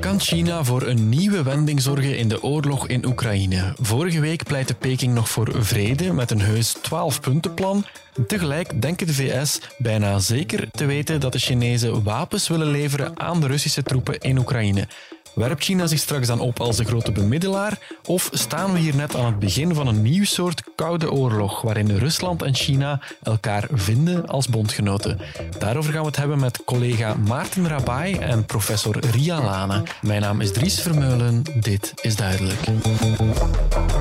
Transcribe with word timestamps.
Kan 0.00 0.20
China 0.20 0.64
voor 0.64 0.82
een 0.82 1.08
nieuwe 1.08 1.42
wending 1.42 1.82
zorgen 1.82 2.18
in 2.18 2.28
de 2.28 2.42
oorlog 2.42 2.88
in 2.88 3.06
Oekraïne? 3.06 3.74
Vorige 3.80 4.20
week 4.20 4.42
pleitte 4.44 4.74
Peking 4.74 5.14
nog 5.14 5.28
voor 5.28 5.64
vrede 5.64 6.12
met 6.12 6.30
een 6.30 6.40
heus 6.40 6.76
12-puntenplan. 6.76 7.84
Tegelijk 8.26 8.82
denken 8.82 9.06
de 9.06 9.14
VS 9.14 9.60
bijna 9.78 10.18
zeker 10.18 10.70
te 10.70 10.84
weten 10.84 11.20
dat 11.20 11.32
de 11.32 11.38
Chinezen 11.38 12.02
wapens 12.02 12.48
willen 12.48 12.70
leveren 12.70 13.20
aan 13.20 13.40
de 13.40 13.46
Russische 13.46 13.82
troepen 13.82 14.18
in 14.18 14.38
Oekraïne. 14.38 14.88
Werpt 15.34 15.64
China 15.64 15.86
zich 15.86 15.98
straks 15.98 16.26
dan 16.26 16.40
op 16.40 16.60
als 16.60 16.76
de 16.76 16.84
grote 16.84 17.12
bemiddelaar? 17.12 17.78
Of 18.06 18.28
staan 18.32 18.72
we 18.72 18.78
hier 18.78 18.96
net 18.96 19.16
aan 19.16 19.26
het 19.26 19.38
begin 19.38 19.74
van 19.74 19.86
een 19.86 20.02
nieuw 20.02 20.24
soort 20.24 20.62
koude 20.76 21.12
oorlog, 21.12 21.62
waarin 21.62 21.96
Rusland 21.96 22.42
en 22.42 22.54
China 22.54 23.00
elkaar 23.22 23.68
vinden 23.70 24.26
als 24.26 24.48
bondgenoten? 24.48 25.20
Daarover 25.58 25.92
gaan 25.92 26.00
we 26.00 26.06
het 26.06 26.16
hebben 26.16 26.38
met 26.38 26.64
collega 26.64 27.14
Maarten 27.14 27.68
Rabai 27.68 28.14
en 28.14 28.44
professor 28.44 28.98
Ria 28.98 29.42
Lane. 29.42 29.82
Mijn 30.02 30.20
naam 30.20 30.40
is 30.40 30.52
Dries 30.52 30.80
Vermeulen. 30.80 31.42
Dit 31.60 31.92
is 32.00 32.16
Duidelijk. 32.16 32.60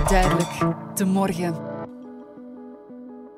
Duidelijk. 0.07 0.49
De 0.95 1.05
morgen. 1.05 1.70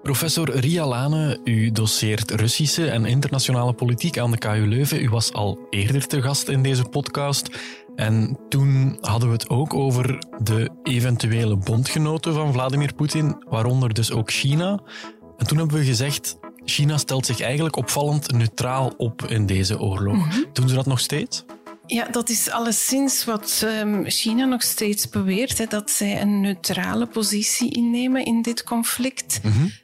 Professor 0.04 0.50
Ria 0.50 0.86
Lane, 0.86 1.40
u 1.44 1.72
doseert 1.72 2.32
Russische 2.32 2.90
en 2.90 3.06
internationale 3.06 3.74
politiek 3.74 4.18
aan 4.18 4.32
de 4.32 4.38
KU 4.38 4.68
Leuven. 4.68 5.04
U 5.04 5.10
was 5.10 5.34
al 5.34 5.68
eerder 5.70 6.08
te 6.08 6.22
gast 6.22 6.48
in 6.48 6.64
deze 6.64 6.84
podcast. 6.84 7.60
En 7.96 8.40
toen 8.50 8.98
hadden 9.02 9.30
we 9.30 9.34
het 9.34 9.50
ook 9.50 9.74
over 9.74 10.20
de 10.42 10.70
eventuele 10.84 11.56
bondgenoten 11.56 12.34
van 12.34 12.54
Vladimir 12.54 12.94
Poetin, 12.94 13.44
waaronder 13.50 13.94
dus 13.94 14.12
ook 14.12 14.32
China. 14.32 14.80
En 15.38 15.48
toen 15.48 15.58
hebben 15.58 15.78
we 15.78 15.86
gezegd, 15.86 16.38
China 16.66 16.98
stelt 16.98 17.26
zich 17.26 17.42
eigenlijk 17.42 17.76
opvallend 17.76 18.32
neutraal 18.32 18.94
op 18.98 19.26
in 19.26 19.46
deze 19.46 19.80
oorlog. 19.80 20.16
Mhm. 20.16 20.44
Doen 20.54 20.70
ze 20.70 20.76
dat 20.76 20.86
nog 20.86 21.00
steeds? 21.00 21.46
Ja, 21.94 22.08
dat 22.12 22.30
is 22.30 22.50
alleszins 22.50 23.26
wat 23.26 23.64
um, 23.66 24.10
China 24.10 24.46
nog 24.46 24.62
steeds 24.62 25.10
beweert, 25.10 25.58
hè, 25.58 25.66
dat 25.66 25.92
zij 25.92 26.22
een 26.22 26.42
neutrale 26.42 27.06
positie 27.06 27.72
innemen 27.76 28.26
in 28.26 28.42
dit 28.42 28.64
conflict. 28.64 29.40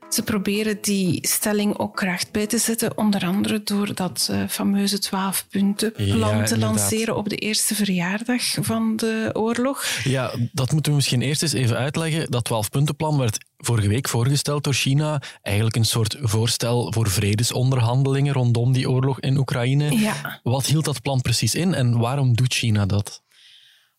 Ze 0.10 0.24
proberen 0.24 0.78
die 0.82 1.28
stelling 1.28 1.78
ook 1.78 1.96
kracht 1.96 2.32
bij 2.32 2.48
te 2.48 2.58
zetten, 2.58 2.98
onder 2.98 3.26
andere 3.26 3.64
door 3.64 3.94
dat 3.94 4.28
uh, 4.32 4.48
fameuze 4.48 4.98
12-punten-plan 5.06 6.38
Ja, 6.38 6.44
te 6.44 6.58
lanceren 6.58 7.16
op 7.16 7.30
de 7.30 7.36
eerste 7.36 7.76
verjaardag 7.76 8.44
van 8.62 8.96
de 8.96 9.30
oorlog. 9.34 9.86
Ja, 10.04 10.32
dat 10.52 10.72
moeten 10.72 10.92
we 10.92 10.98
misschien 10.98 11.22
eerst 11.22 11.42
eens 11.42 11.54
even 11.54 11.78
uitleggen. 11.78 12.32
Dat 12.32 12.50
12-puntenplan 12.50 13.18
werd 13.18 13.38
vorige 13.60 13.88
week 13.88 14.08
voorgesteld 14.08 14.64
door 14.64 14.74
China. 14.74 15.22
Eigenlijk 15.42 15.76
een 15.76 15.86
soort 15.86 16.18
voorstel 16.20 16.94
voor 16.94 17.10
vredesonderhandelingen 17.10 18.34
rondom 18.34 18.74
die 18.74 18.90
oorlog 18.90 19.20
in 19.20 19.38
Oekraïne. 19.38 20.00
Ja. 20.00 20.40
Wat 20.44 20.66
hield 20.66 20.86
dat 20.86 21.02
plan 21.02 21.22
precies 21.22 21.56
in 21.56 21.74
en 21.74 22.00
waarom 22.00 22.36
doet 22.36 22.54
China 22.54 22.86
dat? 22.86 23.24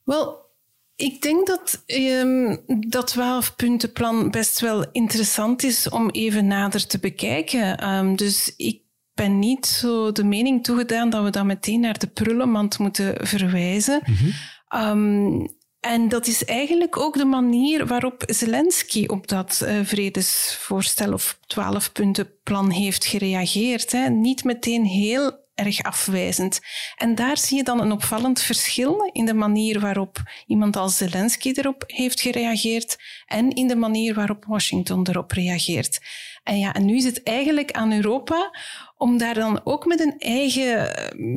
Wel, 0.05 0.49
ik 0.97 1.23
denk 1.23 1.47
dat 1.47 1.83
um, 1.87 2.59
dat 2.89 3.17
12-puntenplan 3.17 4.31
best 4.31 4.61
wel 4.61 4.85
interessant 4.93 5.63
is 5.63 5.89
om 5.89 6.11
even 6.11 6.47
nader 6.47 6.87
te 6.87 6.99
bekijken. 6.99 7.89
Um, 7.89 8.17
dus 8.17 8.55
ik 8.57 8.83
ben 9.15 9.39
niet 9.39 9.67
zo 9.67 10.13
de 10.13 10.25
mening 10.25 10.65
toegedaan 10.65 11.11
dat 11.11 11.25
we 11.25 11.31
dan 11.31 11.47
meteen 11.47 11.81
naar 11.81 11.99
de 11.99 12.07
prullenmand 12.07 12.79
moeten 12.79 13.27
verwijzen. 13.27 14.03
Um, 14.75 15.59
en 15.81 16.09
dat 16.09 16.27
is 16.27 16.45
eigenlijk 16.45 16.97
ook 16.97 17.17
de 17.17 17.25
manier 17.25 17.87
waarop 17.87 18.23
Zelensky 18.27 19.05
op 19.07 19.29
dat 19.29 19.61
uh, 19.65 19.81
vredesvoorstel 19.83 21.13
of 21.13 21.39
12-puntenplan 21.57 22.71
heeft 22.71 23.05
gereageerd. 23.05 23.93
Hè. 23.93 24.09
Niet 24.09 24.45
meteen 24.45 24.85
heel 24.85 25.49
erg 25.55 25.83
afwijzend. 25.83 26.61
En 26.97 27.15
daar 27.15 27.39
zie 27.39 27.57
je 27.57 27.63
dan 27.63 27.81
een 27.81 27.93
opvallend 27.93 28.41
verschil 28.41 29.11
in 29.13 29.25
de 29.25 29.35
manier 29.35 29.81
waarop 29.81 30.19
iemand 30.47 30.77
als 30.77 30.97
Zelensky 30.97 31.53
erop 31.55 31.85
heeft 31.87 32.21
gereageerd 32.21 32.97
en 33.27 33.51
in 33.51 33.69
de 33.69 33.77
manier 33.77 34.15
waarop 34.15 34.45
Washington 34.45 35.09
erop 35.09 35.31
reageert. 35.31 36.01
En 36.43 36.59
ja, 36.59 36.75
en 36.75 36.85
nu 36.85 36.97
is 36.97 37.05
het 37.05 37.23
eigenlijk 37.23 37.73
aan 37.73 37.93
Europa 37.93 38.51
om 39.01 39.19
daar 39.19 39.35
dan 39.35 39.61
ook 39.65 39.87
met 39.87 40.01
een 40.01 40.19
eigen, 40.19 40.91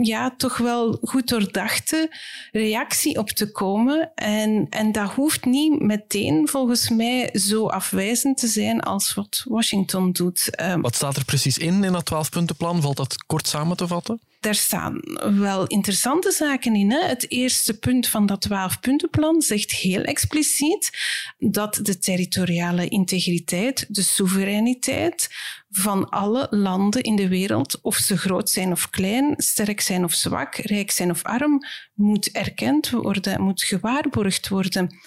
ja, 0.05 0.33
toch 0.37 0.57
wel 0.57 0.97
goed 1.01 1.27
doordachte 1.27 2.15
reactie 2.51 3.17
op 3.17 3.29
te 3.29 3.51
komen. 3.51 4.11
En, 4.15 4.67
en 4.69 4.91
dat 4.91 5.11
hoeft 5.11 5.45
niet 5.45 5.79
meteen, 5.79 6.47
volgens 6.47 6.89
mij, 6.89 7.29
zo 7.33 7.67
afwijzend 7.67 8.37
te 8.37 8.47
zijn 8.47 8.79
als 8.81 9.13
wat 9.13 9.45
Washington 9.47 10.11
doet. 10.11 10.61
Um, 10.61 10.81
Wat 10.81 10.95
staat 10.95 11.15
er 11.15 11.25
precies 11.25 11.57
in, 11.57 11.83
in 11.83 11.91
dat 11.91 12.11
12-puntenplan? 12.13 12.81
Valt 12.81 12.97
dat 12.97 13.23
kort 13.25 13.47
samen 13.47 13.77
te 13.77 13.87
vatten? 13.87 14.19
Daar 14.39 14.55
staan 14.55 14.99
wel 15.39 15.67
interessante 15.67 16.31
zaken 16.31 16.75
in. 16.75 16.91
Hè? 16.91 17.07
Het 17.07 17.31
eerste 17.31 17.77
punt 17.77 18.07
van 18.07 18.25
dat 18.25 18.47
12-puntenplan 18.47 19.35
zegt 19.37 19.71
heel 19.71 20.01
expliciet 20.01 20.89
dat 21.37 21.79
de 21.81 21.97
territoriale 21.97 22.87
integriteit, 22.87 23.85
de 23.89 24.01
soevereiniteit 24.01 25.29
van 25.75 26.09
alle 26.09 26.47
landen 26.49 27.01
in 27.01 27.15
de 27.15 27.27
wereld, 27.27 27.81
of 27.81 27.95
ze 27.95 28.17
groot 28.17 28.49
zijn 28.49 28.71
of 28.71 28.89
klein, 28.89 29.33
sterk 29.37 29.81
zijn 29.81 30.03
of 30.03 30.13
zwak, 30.13 30.55
rijk 30.55 30.91
zijn 30.91 31.09
of 31.09 31.23
arm, 31.23 31.59
moet 31.93 32.31
erkend 32.31 32.89
worden, 32.89 33.41
moet 33.41 33.63
gewaarborgd 33.63 34.49
worden. 34.49 34.97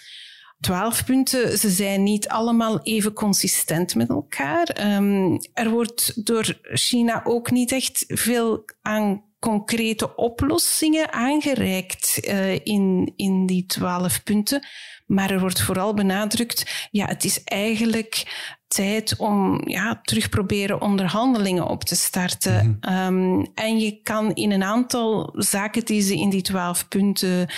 Twaalf 0.60 1.04
punten, 1.04 1.58
ze 1.58 1.70
zijn 1.70 2.02
niet 2.02 2.28
allemaal 2.28 2.80
even 2.82 3.12
consistent 3.12 3.94
met 3.94 4.08
elkaar. 4.08 4.94
Um, 4.96 5.38
er 5.52 5.70
wordt 5.70 6.26
door 6.26 6.58
China 6.62 7.24
ook 7.24 7.50
niet 7.50 7.72
echt 7.72 8.04
veel 8.08 8.64
aan 8.82 9.24
concrete 9.38 10.16
oplossingen 10.16 11.12
aangereikt 11.12 12.18
uh, 12.28 12.52
in, 12.52 13.12
in 13.16 13.46
die 13.46 13.66
twaalf 13.66 14.22
punten. 14.22 14.66
Maar 15.06 15.30
er 15.30 15.40
wordt 15.40 15.62
vooral 15.62 15.94
benadrukt, 15.94 16.88
ja, 16.90 17.06
het 17.06 17.24
is 17.24 17.44
eigenlijk 17.44 18.24
tijd 18.68 19.16
om 19.16 19.68
ja, 19.68 20.00
terug 20.02 20.28
proberen 20.28 20.80
onderhandelingen 20.80 21.66
op 21.66 21.84
te 21.84 21.96
starten. 21.96 22.66
Mm 22.66 22.78
-hmm. 22.80 23.38
um, 23.38 23.46
en 23.54 23.78
je 23.78 24.00
kan 24.02 24.34
in 24.34 24.50
een 24.50 24.64
aantal 24.64 25.34
zaken 25.36 25.84
die 25.84 26.00
ze 26.00 26.14
in 26.14 26.30
die 26.30 26.42
twaalf 26.42 26.88
punten 26.88 27.48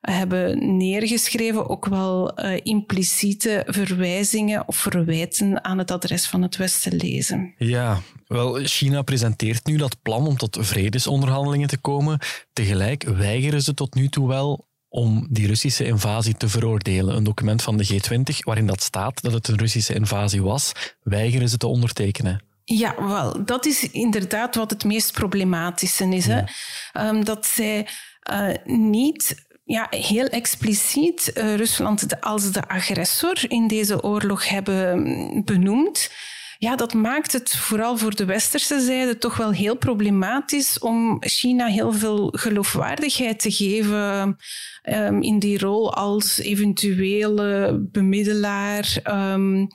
hebben 0.00 0.76
neergeschreven 0.76 1.68
ook 1.68 1.86
wel 1.86 2.40
uh, 2.44 2.60
impliciete 2.62 3.62
verwijzingen 3.66 4.68
of 4.68 4.76
verwijten 4.76 5.64
aan 5.64 5.78
het 5.78 5.90
adres 5.90 6.26
van 6.26 6.42
het 6.42 6.56
Westen 6.56 6.96
lezen. 6.96 7.54
Ja, 7.58 8.00
wel, 8.26 8.54
China 8.62 9.02
presenteert 9.02 9.66
nu 9.66 9.76
dat 9.76 10.02
plan 10.02 10.26
om 10.26 10.36
tot 10.36 10.58
vredesonderhandelingen 10.60 11.68
te 11.68 11.78
komen. 11.78 12.18
Tegelijk 12.52 13.02
weigeren 13.02 13.62
ze 13.62 13.74
tot 13.74 13.94
nu 13.94 14.08
toe 14.08 14.28
wel 14.28 14.66
om 14.96 15.26
die 15.30 15.46
Russische 15.46 15.84
invasie 15.84 16.36
te 16.36 16.48
veroordelen. 16.48 17.16
Een 17.16 17.24
document 17.24 17.62
van 17.62 17.76
de 17.76 17.86
G20 17.86 18.36
waarin 18.38 18.66
dat 18.66 18.82
staat 18.82 19.22
dat 19.22 19.32
het 19.32 19.48
een 19.48 19.58
Russische 19.58 19.94
invasie 19.94 20.42
was, 20.42 20.72
weigeren 21.02 21.48
ze 21.48 21.56
te 21.56 21.66
ondertekenen. 21.66 22.42
Ja, 22.64 22.94
wel, 22.98 23.44
dat 23.44 23.66
is 23.66 23.90
inderdaad 23.90 24.54
wat 24.54 24.70
het 24.70 24.84
meest 24.84 25.12
problematische 25.12 26.08
is. 26.08 26.26
Ja. 26.26 26.44
Hè? 26.92 27.08
Um, 27.08 27.24
dat 27.24 27.46
zij 27.46 27.88
uh, 28.32 28.54
niet 28.64 29.46
ja, 29.64 29.86
heel 29.90 30.26
expliciet 30.26 31.30
uh, 31.34 31.54
Rusland 31.54 32.20
als 32.20 32.52
de 32.52 32.68
agressor 32.68 33.50
in 33.50 33.68
deze 33.68 34.02
oorlog 34.02 34.48
hebben 34.48 35.44
benoemd. 35.44 36.10
Ja, 36.58 36.76
dat 36.76 36.94
maakt 36.94 37.32
het 37.32 37.56
vooral 37.56 37.96
voor 37.96 38.14
de 38.14 38.24
westerse 38.24 38.80
zijde 38.80 39.18
toch 39.18 39.36
wel 39.36 39.50
heel 39.50 39.76
problematisch 39.76 40.78
om 40.78 41.16
China 41.20 41.66
heel 41.66 41.92
veel 41.92 42.28
geloofwaardigheid 42.36 43.40
te 43.40 43.50
geven 43.50 44.36
um, 44.82 45.22
in 45.22 45.38
die 45.38 45.58
rol 45.58 45.94
als 45.94 46.38
eventuele 46.38 47.78
bemiddelaar. 47.92 49.00
Um, 49.04 49.68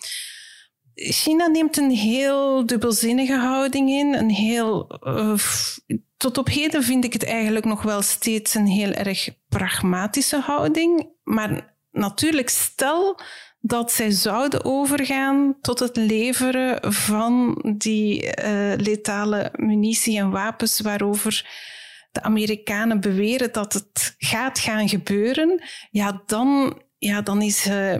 China 0.93 1.47
neemt 1.47 1.77
een 1.77 1.91
heel 1.91 2.65
dubbelzinnige 2.65 3.37
houding 3.37 3.89
in, 3.89 4.13
een 4.13 4.29
heel 4.29 4.99
uh, 5.03 5.33
tot 6.17 6.37
op 6.37 6.47
heden 6.47 6.83
vind 6.83 7.03
ik 7.03 7.13
het 7.13 7.25
eigenlijk 7.25 7.65
nog 7.65 7.81
wel 7.81 8.01
steeds 8.01 8.53
een 8.53 8.67
heel 8.67 8.91
erg 8.91 9.29
pragmatische 9.49 10.39
houding. 10.39 11.09
Maar 11.23 11.75
natuurlijk, 11.91 12.49
stel 12.49 13.19
dat 13.61 13.91
zij 13.91 14.11
zouden 14.11 14.65
overgaan 14.65 15.55
tot 15.61 15.79
het 15.79 15.95
leveren 15.95 16.93
van 16.93 17.63
die 17.77 18.23
uh, 18.23 18.73
letale 18.75 19.49
munitie 19.55 20.17
en 20.17 20.29
wapens 20.29 20.79
waarover 20.79 21.45
de 22.11 22.21
Amerikanen 22.21 22.99
beweren 22.99 23.53
dat 23.53 23.73
het 23.73 24.15
gaat 24.17 24.59
gaan 24.59 24.89
gebeuren, 24.89 25.63
ja, 25.91 26.21
dan, 26.25 26.79
ja, 26.97 27.21
dan 27.21 27.41
is 27.41 27.67
uh, 27.67 27.95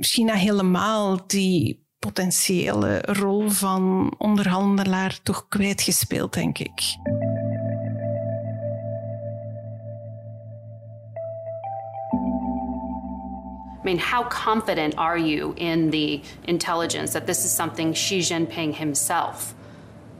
China 0.00 0.34
helemaal 0.34 1.26
die 1.26 1.84
potentiële 1.98 2.98
rol 3.00 3.48
van 3.48 4.14
onderhandelaar 4.18 5.18
toch 5.22 5.48
kwijtgespeeld, 5.48 6.32
denk 6.32 6.58
ik. 6.58 6.80
Mean, 13.86 13.98
how 13.98 14.24
confident 14.24 14.98
are 14.98 15.16
you 15.16 15.54
in 15.56 15.90
the 15.90 16.20
intelligence 16.44 17.12
that 17.12 17.26
this 17.26 17.44
is 17.44 17.52
something 17.52 17.94
Xi 17.94 18.18
Jinping 18.18 18.74
himself 18.74 19.54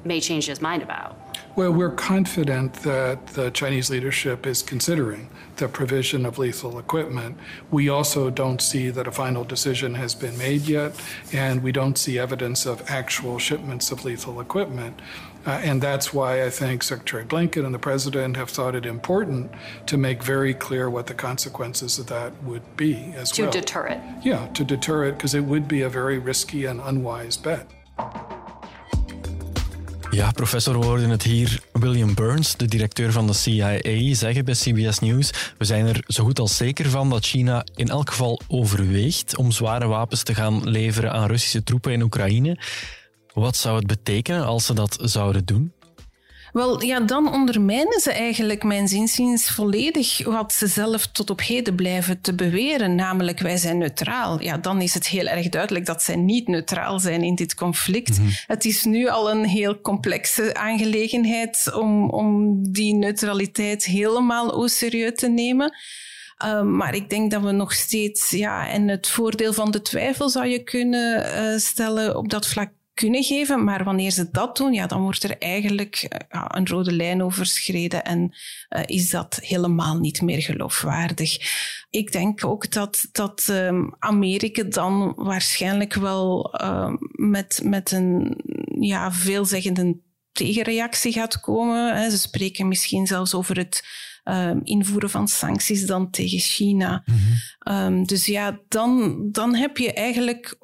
may 0.05 0.21
change 0.21 0.47
his 0.47 0.61
mind 0.63 0.83
about? 0.83 1.19
Well, 1.57 1.73
we're 1.73 1.91
confident 1.91 2.75
that 2.85 3.29
the 3.29 3.51
Chinese 3.51 3.91
leadership 3.91 4.47
is 4.47 4.63
considering 4.63 5.31
the 5.57 5.69
provision 5.69 6.27
of 6.27 6.39
lethal 6.39 6.79
equipment. 6.79 7.39
We 7.71 7.89
also 7.89 8.31
don't 8.31 8.61
see 8.61 8.91
that 8.91 9.07
a 9.07 9.11
final 9.11 9.43
decision 9.43 9.95
has 9.95 10.15
been 10.15 10.37
made 10.39 10.63
yet, 10.63 11.01
and 11.33 11.63
we 11.63 11.73
don't 11.73 11.97
see 11.97 12.19
evidence 12.19 12.67
of 12.67 12.89
actual 12.91 13.39
shipments 13.39 13.91
of 13.91 14.05
lethal 14.05 14.39
equipment. 14.41 15.01
Uh, 15.47 15.61
and 15.63 15.81
that's 15.81 16.13
why 16.13 16.45
I 16.45 16.51
think 16.51 16.83
Secretary 16.83 17.25
Blinken 17.25 17.65
and 17.65 17.73
the 17.73 17.79
President 17.79 18.37
have 18.37 18.51
thought 18.51 18.75
it 18.75 18.85
important 18.85 19.53
to 19.87 19.97
make 19.97 20.25
very 20.25 20.55
clear 20.55 20.91
what 20.91 21.07
the 21.07 21.15
consequences 21.15 21.99
of 21.99 22.07
that 22.07 22.33
would 22.43 22.77
be 22.77 23.15
as 23.17 23.31
to 23.31 23.43
well. 23.43 23.53
To 23.53 23.61
deter 23.61 23.87
it. 23.87 24.01
Yeah, 24.23 24.49
to 24.55 24.65
deter 24.65 25.05
it, 25.05 25.13
because 25.13 25.35
it 25.35 25.45
would 25.45 25.69
be 25.69 25.83
a 25.83 25.89
very 25.89 26.19
risky 26.19 26.67
and 26.67 26.81
unwise 26.81 27.37
bet. 27.37 27.67
Ja, 30.11 30.31
professor, 30.31 30.79
we 30.79 30.87
hoorden 30.87 31.11
het 31.11 31.23
hier. 31.23 31.61
William 31.73 32.15
Burns, 32.15 32.57
de 32.57 32.67
directeur 32.67 33.13
van 33.13 33.27
de 33.27 33.33
CIA, 33.33 34.15
zeggen 34.15 34.45
bij 34.45 34.55
CBS 34.55 34.99
News: 34.99 35.53
We 35.59 35.65
zijn 35.65 35.87
er 35.87 36.05
zo 36.07 36.25
goed 36.25 36.39
als 36.39 36.57
zeker 36.57 36.91
van 36.91 37.11
dat 37.11 37.25
China 37.25 37.65
in 37.75 37.89
elk 37.89 38.09
geval 38.09 38.41
overweegt 38.49 39.37
om 39.37 39.51
zware 39.51 39.87
wapens 39.87 40.23
te 40.23 40.35
gaan 40.35 40.69
leveren 40.69 41.13
aan 41.13 41.27
Russische 41.27 41.63
troepen 41.63 41.93
in 41.93 42.03
Oekraïne. 42.03 42.59
Wat 43.37 43.57
zou 43.57 43.77
het 43.77 43.87
betekenen 43.87 44.45
als 44.45 44.67
ze 44.67 44.75
dat 44.75 44.99
zouden 45.01 45.45
doen? 45.45 45.73
Wel, 46.53 46.83
ja, 46.83 47.01
dan 47.01 47.33
ondermijnen 47.33 48.01
ze 48.01 48.13
eigenlijk 48.13 48.63
mijn 48.63 48.89
zinziens 48.89 49.51
volledig 49.51 50.25
wat 50.25 50.53
ze 50.53 50.67
zelf 50.67 51.07
tot 51.07 51.31
op 51.31 51.41
heden 51.41 51.75
blijven 51.75 52.21
te 52.21 52.35
beweren, 52.35 52.95
namelijk 52.95 53.39
wij 53.39 53.57
zijn 53.57 53.79
neutraal. 53.79 54.43
Ja, 54.43 54.59
dan 54.59 54.81
is 54.81 54.95
het 54.95 55.07
heel 55.07 55.27
erg 55.27 55.49
duidelijk 55.49 55.87
dat 55.87 56.03
zij 56.03 56.17
niet 56.17 56.49
neutraal 56.49 57.01
zijn 57.01 57.23
in 57.23 57.35
dit 57.35 57.55
conflict. 57.55 58.19
Mm 58.19 58.25
-hmm. 58.25 58.35
Het 58.47 58.65
is 58.65 58.85
nu 58.85 59.09
al 59.09 59.31
een 59.31 59.45
heel 59.45 59.81
complexe 59.81 60.55
aangelegenheid 60.55 61.73
om, 61.75 62.11
om 62.11 62.59
die 62.73 62.95
neutraliteit 62.95 63.85
helemaal 63.85 64.53
au 64.53 64.69
serieus 64.69 65.15
te 65.15 65.29
nemen. 65.29 65.75
Uh, 66.45 66.63
maar 66.63 66.95
ik 66.95 67.11
denk 67.11 67.31
dat 67.31 67.43
we 67.43 67.51
nog 67.51 67.73
steeds, 67.73 68.31
ja, 68.31 68.69
en 68.69 68.89
het 68.89 69.09
voordeel 69.09 69.53
van 69.53 69.71
de 69.71 69.83
twijfel 69.83 70.29
zou 70.29 70.47
je 70.47 70.63
kunnen 70.63 71.27
uh, 71.27 71.59
stellen 71.59 72.17
op 72.17 72.29
dat 72.29 72.47
vlak 72.47 72.71
kunnen 72.97 73.23
geven. 73.23 73.65
Maar 73.65 73.85
wanneer 73.85 74.11
ze 74.11 74.31
dat 74.31 74.57
doen, 74.57 74.73
ja, 74.73 74.87
dan 74.87 75.03
wordt 75.03 75.23
er 75.23 75.39
eigenlijk 75.39 76.09
uh, 76.31 76.45
een 76.49 76.67
rode 76.67 76.93
lijn 76.93 77.23
overschreden 77.23 78.05
en 78.05 78.35
uh, 78.77 78.83
is 78.87 79.11
dat 79.11 79.39
helemaal 79.43 79.99
niet 79.99 80.23
meer 80.23 80.43
geloofwaardig. 80.43 81.37
Ik 81.91 82.13
denk 82.13 82.45
ook 82.45 82.71
dat, 82.71 83.09
dat 83.13 83.47
um, 83.51 83.95
Amerika 83.99 84.63
dan 84.63 85.13
waarschijnlijk 85.17 85.95
wel 85.95 86.55
uh, 86.63 86.93
met, 87.13 87.61
met 87.65 87.93
een 87.93 88.41
ja, 88.81 89.13
veelzeggende 89.13 89.97
tegenreactie 90.33 91.13
gaat 91.13 91.41
komen. 91.41 92.11
Ze 92.11 92.19
spreken 92.19 92.69
misschien 92.69 93.07
zelfs 93.07 93.35
over 93.35 93.57
het 93.57 93.85
um, 94.25 94.61
invoeren 94.65 95.11
van 95.11 95.29
sancties 95.29 95.87
dan 95.87 96.11
tegen 96.11 96.39
China. 96.39 97.05
Um, 97.69 98.05
dus 98.05 98.27
ja, 98.27 98.61
dan, 98.69 99.19
dan 99.33 99.55
heb 99.55 99.77
je 99.77 99.93
eigenlijk 99.93 100.57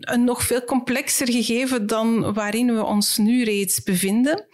een 0.00 0.24
nog 0.24 0.42
veel 0.42 0.64
complexer 0.64 1.32
gegeven 1.32 1.86
dan 1.86 2.34
waarin 2.34 2.74
we 2.74 2.84
ons 2.84 3.16
nu 3.16 3.44
reeds 3.44 3.82
bevinden. 3.82 4.46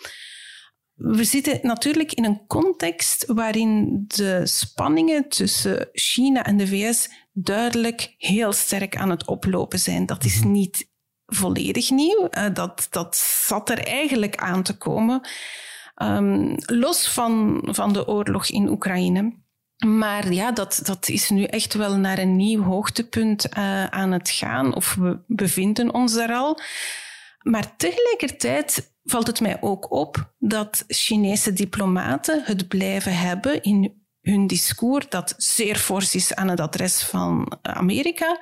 We 0.94 1.24
zitten 1.24 1.58
natuurlijk 1.62 2.12
in 2.12 2.24
een 2.24 2.46
context 2.46 3.24
waarin 3.26 4.04
de 4.06 4.46
spanningen 4.46 5.28
tussen 5.28 5.88
China 5.92 6.44
en 6.44 6.56
de 6.56 6.66
VS 6.66 7.10
duidelijk 7.32 8.14
heel 8.18 8.52
sterk 8.52 8.96
aan 8.96 9.10
het 9.10 9.26
oplopen 9.26 9.78
zijn. 9.78 10.06
Dat 10.06 10.24
is 10.24 10.42
niet 10.42 10.90
volledig 11.26 11.90
nieuw. 11.90 12.28
Dat, 12.52 12.86
dat 12.90 13.16
zat 13.16 13.70
er 13.70 13.78
eigenlijk 13.86 14.36
aan 14.36 14.62
te 14.62 14.76
komen. 14.76 15.28
Um, 16.02 16.54
los 16.66 17.08
van, 17.08 17.62
van 17.70 17.92
de 17.92 18.08
oorlog 18.08 18.48
in 18.48 18.68
Oekraïne. 18.68 19.44
Maar 19.84 20.32
ja, 20.32 20.52
dat, 20.52 20.80
dat 20.82 21.08
is 21.08 21.30
nu 21.30 21.44
echt 21.44 21.74
wel 21.74 21.96
naar 21.96 22.18
een 22.18 22.36
nieuw 22.36 22.62
hoogtepunt 22.62 23.46
uh, 23.58 23.84
aan 23.84 24.12
het 24.12 24.30
gaan, 24.30 24.74
of 24.74 24.94
we 24.94 25.18
bevinden 25.26 25.94
ons 25.94 26.14
daar 26.14 26.32
al. 26.32 26.60
Maar 27.42 27.76
tegelijkertijd 27.76 28.94
valt 29.02 29.26
het 29.26 29.40
mij 29.40 29.56
ook 29.60 29.90
op 29.92 30.34
dat 30.38 30.84
Chinese 30.86 31.52
diplomaten 31.52 32.42
het 32.44 32.68
blijven 32.68 33.18
hebben 33.18 33.62
in 33.62 34.04
hun 34.20 34.46
discours, 34.46 35.08
dat 35.08 35.34
zeer 35.36 35.76
fors 35.76 36.14
is 36.14 36.34
aan 36.34 36.48
het 36.48 36.60
adres 36.60 37.02
van 37.02 37.58
Amerika. 37.62 38.38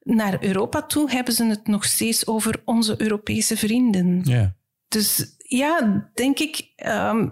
Naar 0.00 0.44
Europa 0.44 0.82
toe 0.82 1.10
hebben 1.10 1.34
ze 1.34 1.44
het 1.44 1.66
nog 1.66 1.84
steeds 1.84 2.26
over 2.26 2.62
onze 2.64 2.94
Europese 3.02 3.56
vrienden. 3.56 4.20
Yeah. 4.20 4.48
Dus 4.88 5.36
ja, 5.56 6.08
denk 6.14 6.38
ik, 6.38 6.72
um, 6.86 7.30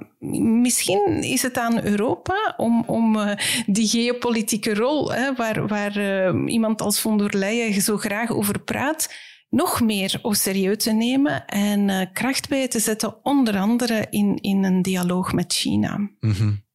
misschien 0.60 1.22
is 1.22 1.42
het 1.42 1.58
aan 1.58 1.84
Europa 1.84 2.54
om, 2.56 2.84
om 2.86 3.16
uh, 3.16 3.32
die 3.66 3.88
geopolitieke 3.88 4.74
rol, 4.74 5.12
hè, 5.12 5.34
waar, 5.34 5.66
waar 5.66 5.96
uh, 5.96 6.52
iemand 6.52 6.80
als 6.80 7.00
von 7.00 7.18
der 7.18 7.36
Leyen 7.36 7.82
zo 7.82 7.96
graag 7.96 8.30
over 8.30 8.60
praat, 8.60 9.14
nog 9.48 9.80
meer 9.80 10.18
au 10.22 10.34
serieus 10.34 10.82
te 10.82 10.92
nemen 10.92 11.46
en 11.46 11.88
uh, 11.88 12.06
kracht 12.12 12.48
bij 12.48 12.68
te 12.68 12.78
zetten, 12.78 13.24
onder 13.24 13.56
andere 13.56 14.06
in, 14.10 14.36
in 14.36 14.64
een 14.64 14.82
dialoog 14.82 15.32
met 15.32 15.52
China. 15.52 16.10
Mm-hmm. 16.20 16.66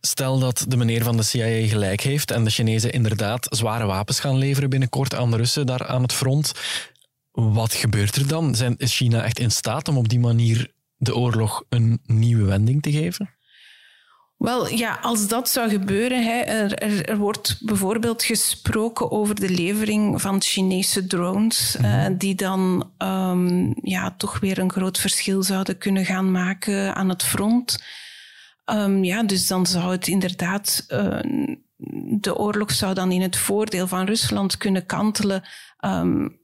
Stel 0.00 0.38
dat 0.38 0.64
de 0.68 0.76
meneer 0.76 1.02
van 1.02 1.16
de 1.16 1.22
CIA 1.22 1.66
gelijk 1.68 2.00
heeft 2.00 2.30
en 2.30 2.44
de 2.44 2.50
Chinezen 2.50 2.92
inderdaad 2.92 3.46
zware 3.50 3.86
wapens 3.86 4.20
gaan 4.20 4.38
leveren 4.38 4.70
binnenkort 4.70 5.14
aan 5.14 5.30
de 5.30 5.36
Russen 5.36 5.66
daar 5.66 5.86
aan 5.86 6.02
het 6.02 6.12
front. 6.12 6.52
Wat 7.40 7.74
gebeurt 7.74 8.16
er 8.16 8.28
dan? 8.28 8.54
Zijn, 8.54 8.74
is 8.76 8.96
China 8.96 9.22
echt 9.22 9.38
in 9.38 9.50
staat 9.50 9.88
om 9.88 9.96
op 9.96 10.08
die 10.08 10.18
manier 10.18 10.72
de 10.96 11.16
oorlog 11.16 11.64
een 11.68 12.00
nieuwe 12.06 12.44
wending 12.44 12.82
te 12.82 12.92
geven? 12.92 13.30
Wel 14.36 14.68
ja, 14.68 14.98
als 15.02 15.28
dat 15.28 15.48
zou 15.48 15.70
gebeuren, 15.70 16.24
hè, 16.24 16.40
er, 16.40 17.04
er, 17.08 17.16
wordt 17.16 17.58
bijvoorbeeld 17.60 18.22
gesproken 18.22 19.10
over 19.10 19.34
de 19.34 19.50
levering 19.50 20.20
van 20.20 20.42
Chinese 20.42 21.06
drones, 21.06 21.76
mm 21.78 21.84
-hmm. 21.84 22.12
uh, 22.12 22.18
die 22.18 22.34
dan 22.34 22.90
um, 22.98 23.74
ja, 23.82 24.14
toch 24.16 24.40
weer 24.40 24.58
een 24.58 24.72
groot 24.72 24.98
verschil 24.98 25.42
zouden 25.42 25.78
kunnen 25.78 26.04
gaan 26.04 26.30
maken 26.30 26.94
aan 26.94 27.08
het 27.08 27.22
front. 27.22 27.82
Um, 28.64 29.04
ja, 29.04 29.22
dus 29.22 29.46
dan 29.46 29.66
zou 29.66 29.90
het 29.90 30.06
inderdaad, 30.06 30.86
uh, 30.88 31.20
de 32.20 32.36
oorlog 32.36 32.70
zou 32.70 32.94
dan 32.94 33.12
in 33.12 33.22
het 33.22 33.36
voordeel 33.36 33.86
van 33.86 34.06
Rusland 34.06 34.56
kunnen 34.56 34.86
kantelen. 34.86 35.42
Um, 35.84 36.37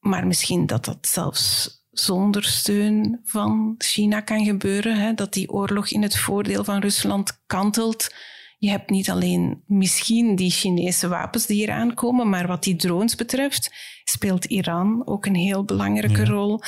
maar 0.00 0.26
misschien 0.26 0.66
dat 0.66 0.84
dat 0.84 0.98
zelfs 1.00 1.78
zonder 1.90 2.44
steun 2.44 3.20
van 3.24 3.74
China 3.78 4.20
kan 4.20 4.44
gebeuren. 4.44 4.96
Hè? 4.96 5.14
Dat 5.14 5.32
die 5.32 5.50
oorlog 5.50 5.90
in 5.90 6.02
het 6.02 6.18
voordeel 6.18 6.64
van 6.64 6.80
Rusland 6.80 7.42
kantelt. 7.46 8.14
Je 8.58 8.70
hebt 8.70 8.90
niet 8.90 9.10
alleen 9.10 9.62
misschien 9.66 10.36
die 10.36 10.50
Chinese 10.50 11.08
wapens 11.08 11.46
die 11.46 11.56
hier 11.56 11.70
aankomen, 11.70 12.28
maar 12.28 12.46
wat 12.46 12.62
die 12.62 12.76
drones 12.76 13.14
betreft 13.14 13.70
speelt 14.04 14.44
Iran 14.44 15.06
ook 15.06 15.26
een 15.26 15.34
heel 15.34 15.64
belangrijke 15.64 16.24
ja. 16.24 16.30
rol. 16.30 16.60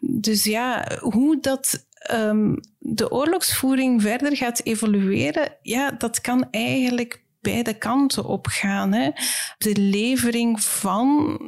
Dus 0.00 0.44
ja, 0.44 0.98
hoe 1.00 1.40
dat 1.40 1.86
um, 2.12 2.60
de 2.78 3.10
oorlogsvoering 3.10 4.02
verder 4.02 4.36
gaat 4.36 4.60
evolueren, 4.64 5.56
ja, 5.62 5.90
dat 5.90 6.20
kan 6.20 6.50
eigenlijk 6.50 7.22
beide 7.40 7.78
kanten 7.78 8.24
opgaan. 8.24 8.92
Hè? 8.92 9.10
De 9.58 9.76
levering 9.76 10.62
van 10.62 11.38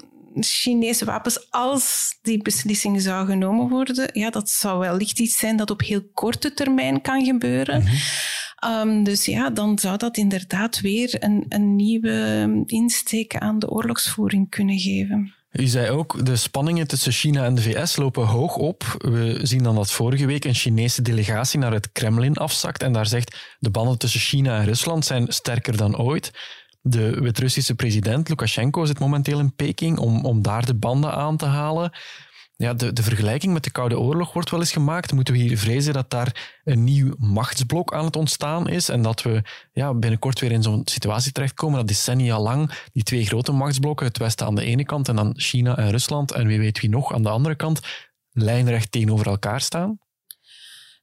Chinese 0.41 1.05
wapens, 1.05 1.51
als 1.51 2.19
die 2.23 2.43
beslissing 2.43 3.03
zou 3.03 3.27
genomen 3.27 3.69
worden, 3.69 4.11
ja, 4.13 4.31
dat 4.31 4.51
zou 4.51 4.79
wellicht 4.79 5.19
iets 5.19 5.39
zijn 5.39 5.57
dat 5.57 5.71
op 5.71 5.81
heel 5.81 6.03
korte 6.15 6.55
termijn 6.55 7.01
kan 7.01 7.25
gebeuren. 7.25 7.81
Mm-hmm. 7.81 7.99
Um, 8.65 9.05
dus 9.05 9.25
ja, 9.25 9.51
dan 9.51 9.79
zou 9.79 9.97
dat 9.97 10.17
inderdaad 10.17 10.81
weer 10.81 11.17
een, 11.19 11.45
een 11.49 11.77
nieuwe 11.77 12.63
insteek 12.67 13.37
aan 13.37 13.59
de 13.59 13.71
oorlogsvoering 13.71 14.51
kunnen 14.51 14.79
geven. 14.79 15.35
U 15.53 15.67
zei 15.67 15.91
ook, 15.91 16.27
de 16.27 16.37
spanningen 16.37 16.89
tussen 16.89 17.13
China 17.13 17.45
en 17.45 17.55
de 17.55 17.63
VS 17.63 17.97
lopen 17.97 18.27
hoog 18.27 18.57
op. 18.57 18.97
We 18.99 19.39
zien 19.43 19.63
dan 19.63 19.75
dat 19.75 19.91
vorige 19.91 20.27
week 20.27 20.45
een 20.45 20.55
Chinese 20.55 21.03
delegatie 21.03 21.59
naar 21.59 21.73
het 21.73 21.93
Kremlin 21.93 22.37
afzakt 22.37 22.83
en 22.83 22.93
daar 22.93 23.07
zegt 23.07 23.57
de 23.59 23.71
banden 23.71 23.99
tussen 23.99 24.21
China 24.21 24.59
en 24.59 24.65
Rusland 24.65 25.05
zijn 25.05 25.27
sterker 25.29 25.77
dan 25.77 25.97
ooit. 25.97 26.31
De 26.89 27.21
Wit-Russische 27.21 27.75
president 27.75 28.29
Lukashenko 28.29 28.85
zit 28.85 28.99
momenteel 28.99 29.39
in 29.39 29.55
Peking 29.55 29.99
om, 29.99 30.25
om 30.25 30.43
daar 30.43 30.67
de 30.67 30.75
banden 30.75 31.13
aan 31.15 31.37
te 31.37 31.47
halen. 31.47 31.91
Ja, 32.57 32.75
de, 32.75 32.93
de 32.93 33.03
vergelijking 33.03 33.53
met 33.53 33.65
de 33.65 33.71
Koude 33.71 33.99
Oorlog 33.99 34.33
wordt 34.33 34.51
wel 34.51 34.61
eens 34.61 34.73
gemaakt. 34.73 35.13
Moeten 35.13 35.35
we 35.35 35.41
hier 35.41 35.59
vrezen 35.59 35.93
dat 35.93 36.11
daar 36.11 36.61
een 36.65 36.85
nieuw 36.85 37.15
machtsblok 37.19 37.95
aan 37.95 38.05
het 38.05 38.17
ontstaan 38.17 38.69
is 38.69 38.89
en 38.89 39.03
dat 39.03 39.23
we 39.23 39.43
ja, 39.73 39.95
binnenkort 39.95 40.41
weer 40.41 40.53
in 40.53 40.63
zo'n 40.63 40.83
situatie 40.85 41.33
terechtkomen 41.33 41.79
dat 41.79 41.89
decennia 41.89 42.41
lang 42.41 42.71
die 42.93 43.03
twee 43.03 43.27
grote 43.27 43.53
machtsblokken, 43.53 44.07
het 44.07 44.19
Westen 44.19 44.47
aan 44.47 44.55
de 44.55 44.65
ene 44.65 44.85
kant 44.85 45.09
en 45.09 45.17
dan 45.17 45.33
China 45.37 45.77
en 45.77 45.91
Rusland 45.91 46.33
en 46.33 46.47
wie 46.47 46.59
weet 46.59 46.81
wie 46.81 46.91
nog 46.91 47.15
aan 47.15 47.23
de 47.23 47.29
andere 47.29 47.55
kant, 47.55 47.81
lijnrecht 48.33 48.93
tegenover 48.93 49.27
elkaar 49.27 49.61
staan? 49.61 49.99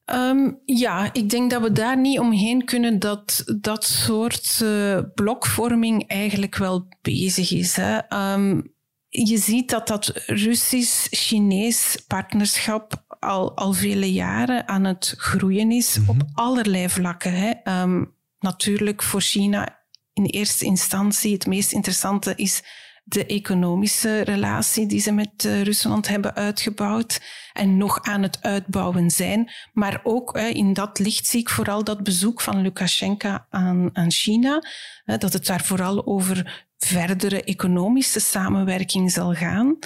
Um, 0.05 0.61
ja, 0.65 1.13
ik 1.13 1.29
denk 1.29 1.51
dat 1.51 1.61
we 1.61 1.71
daar 1.71 1.97
niet 1.97 2.19
omheen 2.19 2.65
kunnen 2.65 2.99
dat 2.99 3.43
dat 3.61 3.83
soort 3.85 4.59
uh, 4.63 4.99
blokvorming 5.13 6.07
eigenlijk 6.07 6.55
wel 6.55 6.87
bezig 7.01 7.51
is. 7.51 7.75
Hè. 7.75 7.99
Um, 8.33 8.73
je 9.07 9.37
ziet 9.37 9.69
dat 9.69 9.87
dat 9.87 10.11
Russisch-Chinees 10.25 12.03
partnerschap 12.07 13.05
al, 13.19 13.55
al 13.55 13.73
vele 13.73 14.13
jaren 14.13 14.67
aan 14.67 14.83
het 14.83 15.13
groeien 15.17 15.71
is 15.71 15.99
op 16.07 16.23
allerlei 16.33 16.89
vlakken. 16.89 17.33
Hè. 17.33 17.49
Ehm, 17.49 18.03
natuurlijk 18.39 19.03
voor 19.03 19.21
China 19.21 19.81
in 20.13 20.25
eerste 20.25 20.65
instantie 20.65 21.33
het 21.33 21.45
meest 21.45 21.71
interessante 21.71 22.33
is 22.35 22.63
de 23.03 23.25
economische 23.25 24.21
relatie 24.21 24.85
die 24.85 24.99
ze 24.99 25.11
met 25.11 25.43
uh, 25.43 25.61
Rusland 25.61 26.07
hebben 26.07 26.35
uitgebouwd 26.35 27.21
en 27.53 27.77
nog 27.77 28.01
aan 28.01 28.21
het 28.21 28.37
uitbouwen 28.41 29.09
zijn. 29.09 29.51
Maar 29.73 30.01
ook 30.03 30.37
in 30.37 30.73
dat 30.73 30.99
licht 30.99 31.25
zie 31.25 31.39
ik 31.39 31.49
vooral 31.49 31.83
dat 31.83 32.03
bezoek 32.03 32.41
van 32.41 32.61
Lukashenko 32.61 33.37
aan, 33.49 33.89
aan 33.93 34.11
China, 34.11 34.63
dat 35.05 35.33
het 35.33 35.45
daar 35.45 35.63
vooral 35.63 36.05
over 36.05 36.65
verdere 36.77 37.43
economische 37.43 38.19
samenwerking 38.19 39.11
zal 39.11 39.33
gaan. 39.33 39.77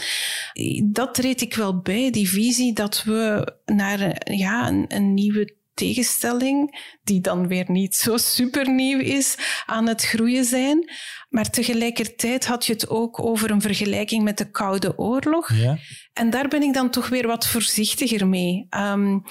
Dat 0.84 1.14
treed 1.14 1.42
ik 1.42 1.54
wel 1.54 1.80
bij, 1.80 2.12
die 2.12 2.30
visie 2.30 2.74
dat 2.74 3.04
we 3.04 3.54
naar 3.66 4.32
ja, 4.34 4.68
een, 4.68 4.86
een 4.88 5.14
nieuwe 5.14 5.56
tegenstelling, 5.74 6.86
die 7.04 7.22
dan 7.22 7.48
weer 7.48 7.72
niet 7.72 7.96
zo 7.96 8.18
supernieuw 8.18 9.00
is, 9.00 9.38
aan 9.66 9.88
het 9.88 10.02
groeien 10.02 10.46
zijn. 10.46 10.92
Maar 11.28 11.50
tegelijkertijd 11.50 12.46
had 12.46 12.66
je 12.66 12.74
het 12.74 12.90
ook 12.90 13.24
over 13.24 13.52
een 13.52 13.62
vergelijking 13.62 14.24
met 14.24 14.38
de 14.38 14.52
Koude 14.52 14.98
Oorlog. 14.98 15.54
Ja. 15.54 15.78
En 16.14 16.30
daar 16.30 16.48
ben 16.48 16.62
ik 16.62 16.74
dan 16.74 16.90
toch 16.90 17.10
weer 17.10 17.28
wat 17.28 17.48
voorzichtiger 17.48 18.28
mee. 18.28 18.68
Um, 18.70 19.24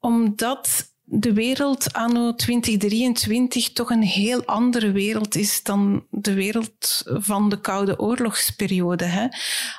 omdat 0.00 0.90
de 1.12 1.32
wereld 1.32 1.92
anno 1.92 2.34
2023 2.34 3.72
toch 3.72 3.90
een 3.90 4.02
heel 4.02 4.44
andere 4.44 4.92
wereld 4.92 5.34
is 5.34 5.62
dan 5.62 6.06
de 6.10 6.34
wereld 6.34 7.02
van 7.04 7.48
de 7.48 7.60
Koude 7.60 7.98
Oorlogsperiode. 7.98 9.04
Hè. 9.04 9.26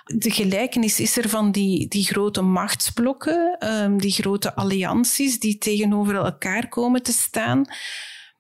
De 0.04 0.32
gelijkenis 0.32 1.00
is 1.00 1.18
er 1.18 1.30
van 1.30 1.52
die, 1.52 1.88
die 1.88 2.04
grote 2.04 2.42
machtsblokken, 2.42 3.68
um, 3.68 4.00
die 4.00 4.12
grote 4.12 4.56
allianties 4.56 5.40
die 5.40 5.58
tegenover 5.58 6.16
elkaar 6.16 6.68
komen 6.68 7.04
te 7.04 7.14
staan. 7.14 7.66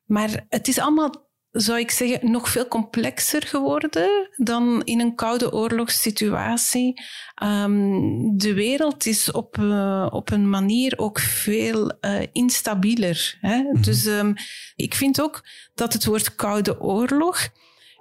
Maar 0.05 0.45
het 0.49 0.67
is 0.67 0.79
allemaal 0.79 1.30
zou 1.51 1.79
ik 1.79 1.91
zeggen, 1.91 2.31
nog 2.31 2.49
veel 2.49 2.67
complexer 2.67 3.41
geworden 3.41 4.29
dan 4.37 4.81
in 4.83 4.99
een 4.99 5.15
koude 5.15 5.53
oorlogssituatie. 5.53 7.01
Um, 7.43 8.37
de 8.37 8.53
wereld 8.53 9.05
is 9.05 9.31
op, 9.31 9.57
uh, 9.57 10.07
op 10.11 10.31
een 10.31 10.49
manier 10.49 10.93
ook 10.97 11.19
veel 11.19 11.91
uh, 12.01 12.19
instabieler. 12.31 13.37
Hè? 13.41 13.57
Mm 13.57 13.69
-hmm. 13.71 13.81
Dus 13.81 14.05
um, 14.05 14.33
ik 14.75 14.93
vind 14.93 15.21
ook 15.21 15.43
dat 15.75 15.93
het 15.93 16.05
woord 16.05 16.35
koude 16.35 16.81
oorlog 16.81 17.49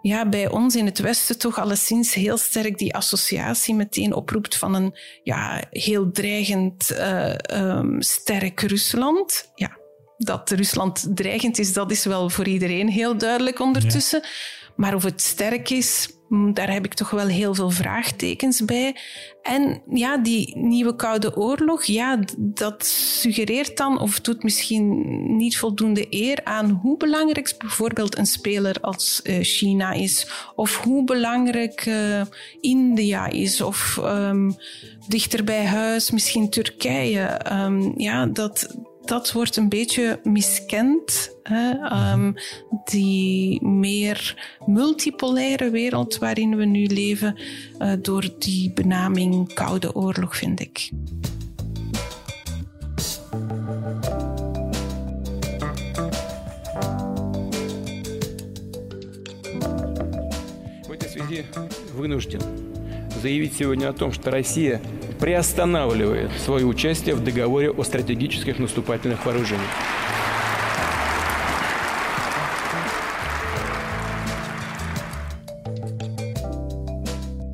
ja, 0.02 0.28
bij 0.28 0.48
ons 0.48 0.76
in 0.76 0.86
het 0.86 0.98
Westen 0.98 1.38
toch 1.38 1.58
alleszins 1.58 2.14
heel 2.14 2.36
sterk 2.36 2.78
die 2.78 2.94
associatie 2.94 3.74
meteen 3.74 4.14
oproept 4.14 4.56
van 4.56 4.74
een 4.74 4.94
ja, 5.22 5.64
heel 5.70 6.10
dreigend 6.10 6.90
uh, 6.90 7.34
um, 7.52 8.02
sterk 8.02 8.60
Rusland. 8.60 9.50
Ja, 9.54 9.79
dat 10.24 10.50
Rusland 10.50 11.06
dreigend 11.14 11.58
is, 11.58 11.72
dat 11.72 11.90
is 11.90 12.04
wel 12.04 12.30
voor 12.30 12.46
iedereen 12.46 12.88
heel 12.88 13.16
duidelijk 13.18 13.60
ondertussen. 13.60 14.22
Maar 14.76 14.94
of 14.94 15.02
het 15.02 15.20
sterk 15.20 15.70
is, 15.70 16.08
mm, 16.28 16.54
daar 16.54 16.72
heb 16.72 16.84
ik 16.84 16.94
toch 16.94 17.10
wel 17.10 17.26
heel 17.26 17.54
veel 17.54 17.70
vraagtekens 17.70 18.64
bij. 18.64 18.96
En 19.42 19.82
ja, 19.90 20.18
die 20.18 20.56
nieuwe 20.58 20.96
Koude 20.96 21.36
Oorlog, 21.36 21.84
ja, 21.84 22.18
dat 22.38 22.86
suggereert 22.86 23.76
dan, 23.76 24.00
of 24.00 24.20
doet 24.20 24.42
misschien 24.42 24.96
niet 25.36 25.56
voldoende 25.56 26.06
eer 26.10 26.40
aan 26.44 26.70
hoe 26.70 26.96
belangrijk 26.96 27.54
bijvoorbeeld 27.58 28.18
een 28.18 28.26
speler 28.26 28.76
als 28.80 29.20
uh, 29.24 29.38
China 29.40 29.92
is, 29.92 30.26
of 30.54 30.76
hoe 30.76 31.04
belangrijk 31.04 31.86
uh, 31.86 32.22
India 32.60 33.26
is, 33.26 33.60
of 33.60 33.98
um, 34.02 34.56
dichter 35.08 35.44
bij 35.44 35.64
huis 35.64 36.10
misschien 36.10 36.50
Turkije. 36.50 37.40
Um, 37.52 37.92
ja, 37.96 38.26
dat, 38.26 38.76
dat 39.09 39.31
wordt 39.31 39.55
een 39.55 39.69
beetje 39.69 40.19
miskend. 40.23 41.35
Hè? 41.43 41.71
Um, 42.11 42.33
die 42.85 43.65
meer 43.65 44.49
multipolaire 44.65 45.69
wereld 45.69 46.17
waarin 46.17 46.55
we 46.55 46.65
nu 46.65 46.85
leven, 46.85 47.35
uh, 47.79 47.93
door 48.01 48.29
die 48.39 48.71
benaming 48.73 49.53
Koude 49.53 49.95
Oorlog, 49.95 50.37
vind 50.37 50.59
ik. 50.59 50.89
В 60.87 60.91
этой 60.91 61.09
связи 61.09 61.45
вынужден 61.93 62.41
заявить 63.21 63.55
сегодня 63.55 63.89
о 63.89 63.93
том, 63.93 64.11
что 64.11 64.29
Россия 64.29 64.81
приостанавливает 65.20 66.30
свое 66.44 66.64
участие 66.64 67.14
в 67.14 67.22
договоре 67.22 67.70
о 67.70 67.84
стратегических 67.84 68.58
наступательных 68.58 69.24
вооружениях. 69.26 69.68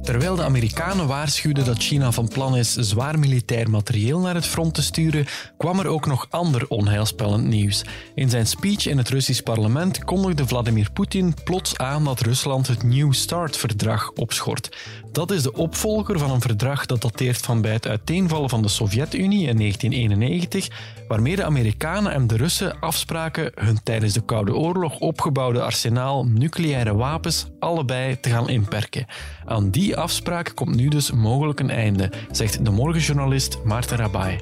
Terwijl 0.06 0.36
de 0.36 0.44
Amerikanen 0.44 1.06
waarschuwden 1.06 1.64
dat 1.64 1.82
China 1.82 2.12
van 2.12 2.28
plan 2.28 2.56
is 2.56 2.72
zwaar 2.72 3.18
militair 3.18 3.70
materieel 3.70 4.20
naar 4.20 4.34
het 4.34 4.46
front 4.46 4.74
te 4.74 4.82
sturen, 4.82 5.26
kwam 5.58 5.78
er 5.78 5.86
ook 5.86 6.06
nog 6.06 6.26
ander 6.30 6.68
onheilspellend 6.68 7.46
nieuws. 7.46 7.84
In 8.14 8.30
zijn 8.30 8.46
speech 8.46 8.86
in 8.86 8.98
het 8.98 9.08
Russisch 9.08 9.42
parlement 9.42 10.04
kondigde 10.04 10.46
Vladimir 10.46 10.90
Poetin 10.92 11.34
plots 11.44 11.78
aan 11.78 12.04
dat 12.04 12.20
Rusland 12.20 12.66
het 12.66 12.82
New 12.82 13.12
START-verdrag 13.12 14.10
opschort. 14.10 14.76
Dat 15.12 15.30
is 15.30 15.42
de 15.42 15.52
opvolger 15.52 16.18
van 16.18 16.30
een 16.30 16.40
verdrag 16.40 16.86
dat 16.86 17.02
dateert 17.02 17.40
van 17.40 17.60
bij 17.60 17.72
het 17.72 17.86
uiteenvallen 17.86 18.48
van 18.48 18.62
de 18.62 18.68
Sovjet-Unie 18.68 19.48
in 19.48 19.56
1991, 19.56 20.68
waarmee 21.08 21.36
de 21.36 21.44
Amerikanen 21.44 22.12
en 22.12 22.26
de 22.26 22.36
Russen 22.36 22.80
afspraken 22.80 23.52
hun 23.54 23.82
tijdens 23.82 24.12
de 24.12 24.24
Koude 24.24 24.54
Oorlog 24.54 24.98
opgebouwde 24.98 25.62
arsenaal 25.62 26.24
nucleaire 26.24 26.94
wapens 26.94 27.46
allebei 27.58 28.20
te 28.20 28.30
gaan 28.30 28.48
inperken. 28.48 29.06
Aan 29.44 29.70
die 29.70 29.95
afspraak 29.96 30.52
komt 30.54 30.76
nu 30.76 30.88
dus 30.88 31.10
mogelijk 31.10 31.60
een 31.60 31.70
einde, 31.70 32.12
zegt 32.30 32.64
de 32.64 32.70
morgenjournalist 32.70 33.58
Maarten 33.64 33.96
Rabai. 33.96 34.38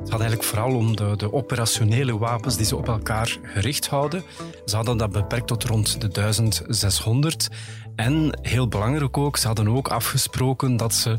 Het 0.00 0.10
gaat 0.10 0.20
eigenlijk 0.20 0.42
vooral 0.42 0.74
om 0.76 0.96
de, 0.96 1.14
de, 1.16 1.32
operationele 1.32 2.18
wapens 2.18 2.56
die 2.56 2.66
ze 2.66 2.76
op 2.76 2.88
elkaar 2.88 3.38
gericht 3.42 3.86
houden. 3.88 4.22
Ze 4.64 4.76
hadden 4.76 4.96
dat 4.96 5.12
beperkt 5.12 5.46
tot 5.46 5.64
rond 5.64 6.00
de 6.00 6.08
1600. 6.08 7.48
En 7.96 8.38
heel 8.42 8.68
belangrijk 8.68 9.18
ook, 9.18 9.36
ze 9.36 9.46
hadden 9.46 9.68
ook 9.68 9.88
afgesproken 9.88 10.76
dat 10.76 10.94
ze 10.94 11.18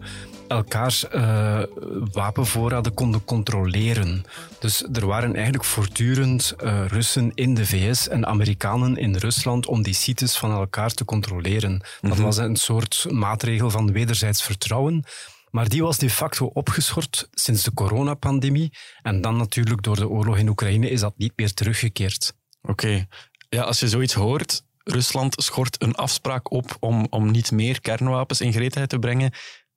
elkaars 0.54 1.06
uh, 1.16 1.64
wapenvoorraden 2.12 2.94
konden 2.94 3.24
controleren. 3.26 4.24
Dus 4.60 4.84
er 4.94 5.06
waren 5.06 5.34
eigenlijk 5.34 5.64
voortdurend 5.64 6.56
uh, 6.64 6.86
Russen 6.88 7.32
in 7.36 7.54
de 7.54 7.66
VS 7.66 8.08
en 8.08 8.26
Amerikanen 8.26 8.98
in 8.98 9.16
Rusland 9.16 9.66
om 9.68 9.84
die 9.84 9.94
sites 9.94 10.38
van 10.38 10.52
elkaar 10.52 10.94
te 10.94 11.06
controleren. 11.06 11.80
Dat 11.80 12.02
mm 12.02 12.12
-hmm. 12.12 12.24
was 12.24 12.38
een 12.38 12.56
soort 12.56 13.06
maatregel 13.10 13.70
van 13.70 13.92
wederzijds 13.92 14.44
vertrouwen. 14.44 15.04
Maar 15.50 15.70
die 15.70 15.84
was 15.84 15.98
de 15.98 16.10
facto 16.10 16.46
opgeschort 16.46 17.28
sinds 17.32 17.64
de 17.64 17.74
coronapandemie. 17.74 18.72
En 19.02 19.22
dan 19.22 19.38
natuurlijk 19.38 19.84
door 19.84 19.96
de 19.96 20.10
oorlog 20.10 20.38
in 20.38 20.50
Oekraïne 20.50 20.90
is 20.90 21.00
dat 21.00 21.14
niet 21.18 21.34
meer 21.36 21.54
teruggekeerd. 21.54 22.34
Oké. 22.62 22.72
Okay. 22.72 23.08
Ja, 23.50 23.62
als 23.62 23.80
je 23.80 23.88
zoiets 23.88 24.14
hoort, 24.14 24.64
Rusland 24.84 25.36
schort 25.38 25.82
een 25.82 25.96
afspraak 25.96 26.52
op 26.52 26.78
om, 26.80 27.08
om 27.10 27.32
niet 27.32 27.52
meer 27.52 27.82
kernwapens 27.82 28.42
in 28.42 28.54
gereedheid 28.54 28.90
te 28.90 29.00
brengen. 29.00 29.32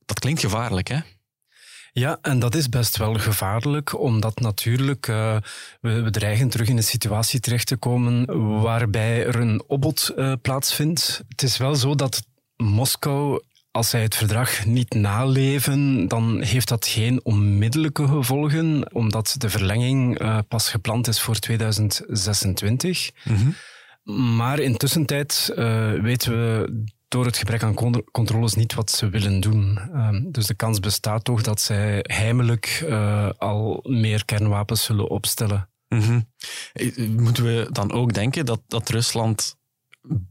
Dat 0.06 0.18
klinkt 0.18 0.40
gevaarlijk, 0.40 0.88
hè? 0.88 0.98
Ja, 1.92 2.18
en 2.22 2.38
dat 2.38 2.54
is 2.54 2.68
best 2.68 2.96
wel 2.96 3.14
gevaarlijk, 3.14 3.98
omdat 4.00 4.40
natuurlijk 4.40 5.06
uh, 5.08 5.36
we, 5.80 6.00
we, 6.02 6.10
dreigen 6.10 6.48
terug 6.48 6.68
in 6.68 6.76
een 6.76 6.82
situatie 6.82 7.40
terecht 7.40 7.66
te 7.66 7.76
komen 7.76 8.26
waarbij 8.62 9.26
er 9.26 9.36
een 9.36 9.64
opbod 9.66 10.12
uh, 10.16 10.32
plaatsvindt. 10.42 11.22
Het 11.28 11.42
is 11.42 11.56
wel 11.56 11.74
zo 11.74 11.94
dat 11.94 12.22
Moskou 12.56 13.42
als 13.76 13.90
zij 13.90 14.02
het 14.02 14.14
verdrag 14.14 14.64
niet 14.64 14.94
naleven, 14.94 16.08
dan 16.08 16.42
heeft 16.42 16.68
dat 16.68 16.86
geen 16.86 17.20
onmiddellijke 17.22 18.08
gevolgen, 18.08 18.94
omdat 18.94 19.34
de 19.38 19.50
verlenging 19.50 20.20
uh, 20.20 20.38
pas 20.48 20.68
gepland 20.70 21.08
is 21.08 21.20
voor 21.20 21.38
2026. 21.38 23.10
Mm 23.24 23.36
-hmm. 23.36 23.54
Maar 24.36 24.58
intussen 24.58 25.06
tijd 25.06 25.52
uh, 25.56 25.92
weten 25.92 26.32
we 26.32 26.84
door 27.08 27.24
het 27.24 27.36
gebrek 27.36 27.62
aan 27.62 28.02
controles 28.12 28.54
niet 28.54 28.74
wat 28.74 28.90
ze 28.90 29.08
willen 29.08 29.40
doen. 29.40 29.78
Uh, 29.92 30.08
dus 30.22 30.46
de 30.46 30.54
kans 30.54 30.80
bestaat 30.80 31.24
toch 31.24 31.42
dat 31.42 31.60
zij 31.60 32.00
heimelijk 32.02 32.84
uh, 32.88 33.30
al 33.38 33.80
meer 33.88 34.24
kernwapens 34.24 34.84
zullen 34.84 35.10
opstellen. 35.10 35.68
Mm 35.88 36.00
-hmm. 36.00 36.28
Moeten 37.16 37.44
we 37.44 37.68
dan 37.72 37.92
ook 37.92 38.12
denken 38.12 38.46
dat, 38.46 38.60
dat 38.66 38.88
Rusland 38.88 39.56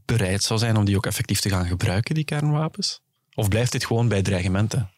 bereid 0.04 0.42
zou 0.42 0.58
zijn 0.58 0.76
om 0.76 0.84
die 0.84 0.96
ook 0.96 1.06
effectief 1.06 1.40
te 1.40 1.48
gaan 1.48 1.66
gebruiken, 1.66 2.14
die 2.14 2.24
kernwapens? 2.24 3.00
Of 3.34 3.48
blijft 3.48 3.72
dit 3.72 3.86
gewoon 3.86 4.08
bij 4.08 4.22
dreigementen? 4.22 4.90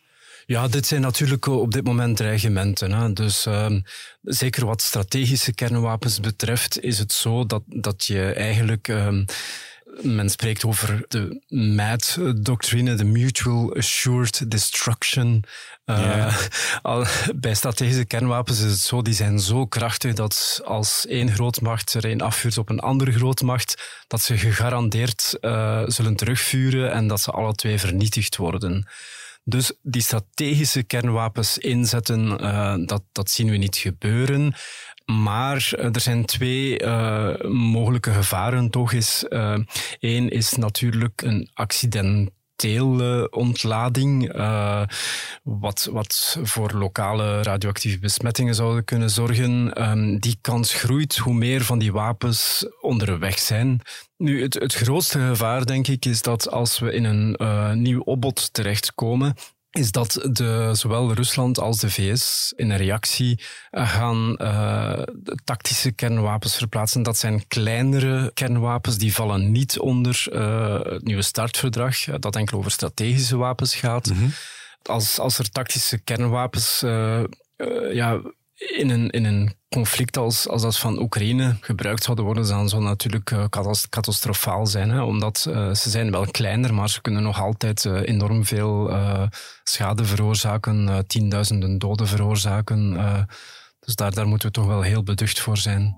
Ja, 0.47 0.69
dit 0.69 0.87
zijn 0.87 1.01
natuurlijk 1.01 1.47
op 1.47 1.73
dit 1.73 1.85
moment 1.85 2.17
dreigementen. 2.17 2.93
Hè. 2.93 3.13
Dus 3.13 3.47
um, 3.47 3.83
zeker 4.23 4.67
wat 4.67 4.83
strategische 4.83 5.53
kernwapens 5.55 6.21
betreft, 6.21 6.81
is 6.81 6.99
het 6.99 7.13
zo 7.13 7.47
dat, 7.47 7.63
dat 7.67 8.05
je 8.05 8.33
eigenlijk 8.33 8.89
um, 8.89 9.25
men 10.03 10.31
spreekt 10.31 10.65
over 10.65 11.05
de 11.09 11.43
MAD-doctrine, 11.49 12.95
de 12.95 13.05
Mutual 13.05 13.77
Assured 13.77 14.51
Destruction. 14.51 15.45
Uh, 15.87 16.37
al, 16.83 17.05
bij 17.37 17.55
strategische 17.55 18.05
kernwapens 18.05 18.61
is 18.61 18.71
het 18.71 18.81
zo, 18.81 19.03
die 19.03 19.15
zijn 19.15 19.41
zo 19.41 19.67
krachtig 19.67 20.15
dat 20.15 20.61
als 20.65 21.07
één 21.07 21.33
grootmacht 21.33 21.95
er 21.95 22.05
een 22.05 22.21
afvuurt 22.21 22.59
op 22.59 22.69
een 22.69 22.81
andere 22.81 23.13
grootmacht, 23.13 24.03
dat 24.07 24.21
ze 24.21 24.39
gegarandeerd 24.39 25.37
uh, 25.41 25.83
zullen 25.87 26.17
terugvuren 26.17 26.93
en 26.93 27.07
dat 27.07 27.21
ze 27.21 27.31
alle 27.31 27.55
twee 27.55 27.79
vernietigd 27.79 28.37
worden. 28.37 28.89
Dus 29.45 29.73
die 29.83 30.03
strategische 30.03 30.83
kernwapens 30.83 31.59
inzetten, 31.59 32.45
uh, 32.45 32.75
dat, 32.87 33.03
dat 33.13 33.31
zien 33.31 33.51
we 33.51 33.57
niet 33.57 33.77
gebeuren. 33.77 34.55
Maar 35.13 35.71
uh, 35.79 35.95
er 35.95 36.01
zijn 36.01 36.25
twee 36.25 36.83
uh, 36.83 37.35
mogelijke 37.49 38.13
gevaren 38.13 38.71
toch. 38.71 38.93
Is, 38.93 39.25
Eén 39.99 40.29
is 40.29 40.55
natuurlijk 40.55 41.23
een 41.23 41.51
accident 41.55 42.31
teelontlading, 42.57 44.35
uh, 44.35 44.83
wat, 45.43 45.89
wat 45.93 46.39
voor 46.43 46.73
lokale 46.73 47.43
radioactieve 47.43 47.99
besmettingen 47.99 48.55
zou 48.55 48.83
kunnen 48.83 49.11
zorgen. 49.11 49.83
Um, 49.91 50.19
die 50.19 50.39
kans 50.41 50.75
groeit 50.75 51.17
hoe 51.17 51.35
meer 51.35 51.65
van 51.65 51.79
die 51.79 51.93
wapens 51.93 52.67
onderweg 52.81 53.39
zijn. 53.39 53.81
Nu, 54.17 54.43
het, 54.43 54.55
het 54.55 54.75
grootste 54.75 55.19
gevaar, 55.19 55.67
denk 55.67 55.87
ik, 55.89 56.05
is 56.05 56.23
dat 56.23 56.51
als 56.51 56.79
we 56.79 56.93
in 56.93 57.05
een 57.05 57.83
nieuw 57.83 58.01
opbod 58.01 58.53
terechtkomen, 58.53 59.35
is 59.79 59.93
dat 59.93 60.29
de, 60.33 60.71
zowel 60.73 61.13
Rusland 61.13 61.59
als 61.59 61.79
de 61.79 61.91
VS 61.91 62.53
in 62.57 62.71
een 62.71 62.77
reactie 62.77 63.41
eh, 63.71 63.91
gaan 63.91 64.37
uh, 64.43 65.03
tactische 65.45 65.93
kernwapens 65.93 66.57
verplaatsen. 66.57 67.03
Dat 67.03 67.17
zijn 67.17 67.47
kleinere 67.47 68.31
kernwapens, 68.35 68.99
die 68.99 69.15
vallen 69.15 69.53
niet 69.53 69.79
onder 69.79 70.27
uh, 70.33 70.81
het 70.83 71.05
nieuwe 71.05 71.23
startverdrag, 71.23 72.05
dat 72.05 72.37
enkel 72.37 72.59
over 72.59 72.71
strategische 72.71 73.37
wapens 73.37 73.75
gaat. 73.75 74.11
Mm 74.11 74.17
-hmm. 74.17 74.33
als, 74.83 75.19
als 75.19 75.39
er 75.39 75.51
tactische 75.51 75.99
kernwapens 75.99 76.81
ja, 77.93 78.21
in 78.59 78.91
een, 78.91 79.11
in 79.11 79.25
een 79.25 79.55
conflict 79.69 80.17
als, 80.17 80.49
als 80.49 80.63
dat 80.63 80.79
van 80.79 81.01
Oekraïne 81.01 81.57
gebruikt 81.61 82.03
zouden 82.03 82.25
worden, 82.25 82.49
dan 82.49 82.69
zou 82.69 82.83
natuurlijk 82.83 83.31
uh, 83.31 83.45
catastrofaal 83.89 84.67
zijn. 84.67 84.91
Hè? 84.91 85.03
Omdat 85.03 85.47
uh, 85.49 85.75
ze 85.75 85.91
zijn 85.91 86.11
wel 86.11 86.27
kleiner, 86.27 86.75
maar 86.75 86.89
ze 86.89 87.01
kunnen 87.01 87.23
nog 87.23 87.41
altijd 87.41 87.85
uh, 87.85 88.01
enorm 88.05 88.45
veel 88.45 88.91
schade 89.65 90.05
veroorzaken, 90.05 91.05
tienduizenden 91.07 91.79
doden 91.79 92.07
veroorzaken. 92.07 92.93
dus 93.81 93.95
daar, 93.95 94.13
daar 94.15 94.27
moeten 94.27 94.49
we 94.49 94.55
toch 94.55 94.67
wel 94.67 94.83
heel 94.83 95.03
beducht 95.03 95.41
voor 95.41 95.57
zijn. 95.57 95.97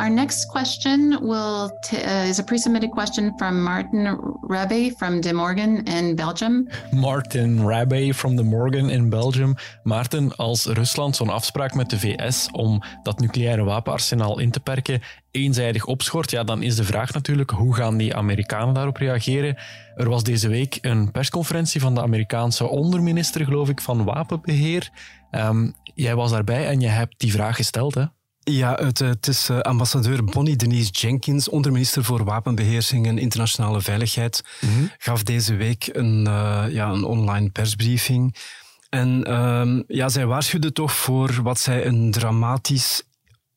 Our 0.00 0.10
next 0.10 0.46
question 0.46 1.18
will 1.20 1.70
uh, 1.92 2.28
is 2.28 2.38
a 2.38 2.42
pre-submitted 2.42 2.90
question 2.90 3.34
from 3.36 3.62
Martin 3.62 4.18
Rabbe 4.40 4.90
from 4.96 5.20
De 5.20 5.32
Morgan 5.32 5.84
in 5.84 6.14
Belgium. 6.14 6.68
Martin 6.90 7.66
Rabbe 7.66 8.14
from 8.14 8.36
De 8.36 8.42
Morgan 8.42 8.90
in 8.90 9.10
Belgium. 9.10 9.54
Maarten, 9.82 10.36
als 10.36 10.66
Rusland 10.66 11.16
zo'n 11.16 11.28
afspraak 11.28 11.74
met 11.74 11.90
de 11.90 11.98
VS 11.98 12.48
om 12.50 12.82
dat 13.02 13.20
nucleaire 13.20 13.64
wapenarsenaal 13.64 14.38
in 14.38 14.50
te 14.50 14.60
perken 14.60 15.02
eenzijdig 15.30 15.84
opschort, 15.84 16.30
ja, 16.30 16.44
dan 16.44 16.62
is 16.62 16.76
de 16.76 16.84
vraag 16.84 17.12
natuurlijk 17.12 17.50
hoe 17.50 17.74
gaan 17.74 17.96
die 17.96 18.16
Amerikanen 18.16 18.74
daarop 18.74 18.96
reageren? 18.96 19.56
Er 19.96 20.08
was 20.08 20.22
deze 20.22 20.48
week 20.48 20.78
een 20.80 21.10
persconferentie 21.10 21.80
van 21.80 21.94
de 21.94 22.02
Amerikaanse 22.02 22.68
onderminister, 22.68 23.44
geloof 23.44 23.68
ik, 23.68 23.80
van 23.80 24.04
wapenbeheer. 24.04 24.90
Um, 25.30 25.74
jij 25.94 26.14
was 26.14 26.30
daarbij 26.30 26.66
en 26.66 26.80
je 26.80 26.88
hebt 26.88 27.14
die 27.18 27.32
vraag 27.32 27.56
gesteld, 27.56 27.94
hè? 27.94 28.04
Ja, 28.44 28.74
het, 28.74 29.00
eh, 29.00 29.08
het 29.08 29.26
is 29.26 29.48
eh, 29.48 29.58
ambassadeur 29.58 30.24
Bonnie 30.24 30.56
Denise 30.56 30.90
Jenkins, 30.90 31.48
onderminister 31.48 32.04
voor 32.04 32.24
Wapenbeheersing 32.24 33.06
en 33.06 33.18
Internationale 33.18 33.80
Veiligheid, 33.80 34.44
mm 34.60 34.90
gaf 34.98 35.22
deze 35.22 35.54
week 35.54 35.88
een, 35.92 36.26
uh, 36.26 36.64
ja, 36.68 36.88
een 36.88 37.04
online 37.04 37.50
persbriefing. 37.50 38.36
En 38.88 39.40
um, 39.40 39.84
ja, 39.86 40.08
zij 40.08 40.26
waarschuwde 40.26 40.72
toch 40.72 40.92
voor 40.92 41.42
wat 41.42 41.58
zij 41.58 41.86
een 41.86 42.10
dramatisch 42.10 43.02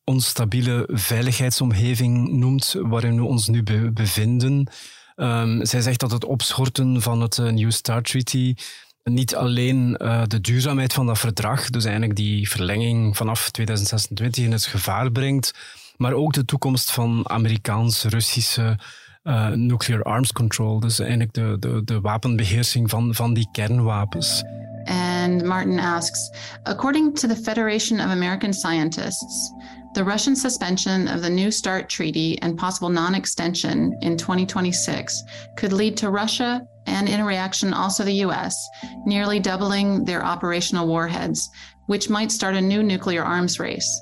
onstabiele 0.04 0.90
veiligheidsomgeving 0.92 2.30
noemt, 2.30 2.76
waarin 2.80 3.16
we 3.16 3.24
ons 3.24 3.48
nu 3.48 3.64
be 3.64 3.92
bevinden. 3.92 4.68
Um, 5.16 5.66
zij 5.66 5.82
zegt 5.82 6.00
dat 6.00 6.12
het 6.12 6.26
opschorten 6.26 7.02
van 7.02 7.22
het 7.22 7.38
uh, 7.38 7.50
New 7.50 7.72
START 7.72 8.06
Treaty 8.06 8.56
niet 9.04 9.36
alleen 9.36 10.00
uh, 10.02 10.22
de 10.28 10.42
duurzaamheid 10.42 10.94
van 10.94 11.06
dat 11.06 11.20
verdrag, 11.20 11.70
dus 11.70 11.86
eigenlijk 11.86 12.16
die 12.16 12.50
verlenging 12.50 13.18
vanaf 13.18 13.50
2026 13.50 14.44
in 14.44 14.52
het 14.52 14.66
gevaar 14.66 15.12
brengt, 15.12 15.54
maar 15.98 16.14
ook 16.14 16.34
de 16.34 16.46
toekomst 16.46 16.92
van 16.92 17.30
Amerikaans-Russische 17.30 18.78
uh, 19.24 19.50
nuclear 19.50 20.04
arms 20.04 20.32
control, 20.32 20.80
dus 20.80 21.00
eigenlijk 21.00 21.34
de, 21.34 21.56
de, 21.60 21.82
de 21.84 22.02
wapenbeheersing 22.02 22.90
van, 22.90 23.16
van 23.16 23.34
die 23.34 23.48
kernwapens. 23.52 24.44
And 24.86 25.44
Martin 25.46 25.80
asks, 25.80 26.32
according 26.64 27.20
to 27.20 27.28
the 27.28 27.36
Federation 27.36 28.00
of 28.00 28.06
American 28.06 28.54
Scientists, 28.54 29.52
the 29.94 30.04
Russian 30.04 30.36
suspension 30.36 31.08
of 31.08 31.22
the 31.22 31.30
New 31.30 31.52
START 31.52 31.90
treaty 31.90 32.42
and 32.42 32.58
possible 32.58 32.90
non 32.90 33.16
extension 33.16 33.94
in 34.02 34.18
2026 34.18 35.24
could 35.56 35.74
lead 35.74 35.98
to 35.98 36.10
Russia 36.10 36.62
and, 36.86 37.08
in 37.08 37.24
reaction, 37.24 37.74
also 37.74 38.04
the 38.04 38.24
US, 38.26 38.56
nearly 39.06 39.40
doubling 39.40 40.06
their 40.06 40.24
operational 40.24 40.88
warheads, 40.88 41.50
which 41.88 42.10
might 42.10 42.32
start 42.32 42.56
a 42.56 42.62
new 42.62 42.84
nuclear 42.84 43.24
arms 43.24 43.60
race. 43.60 44.02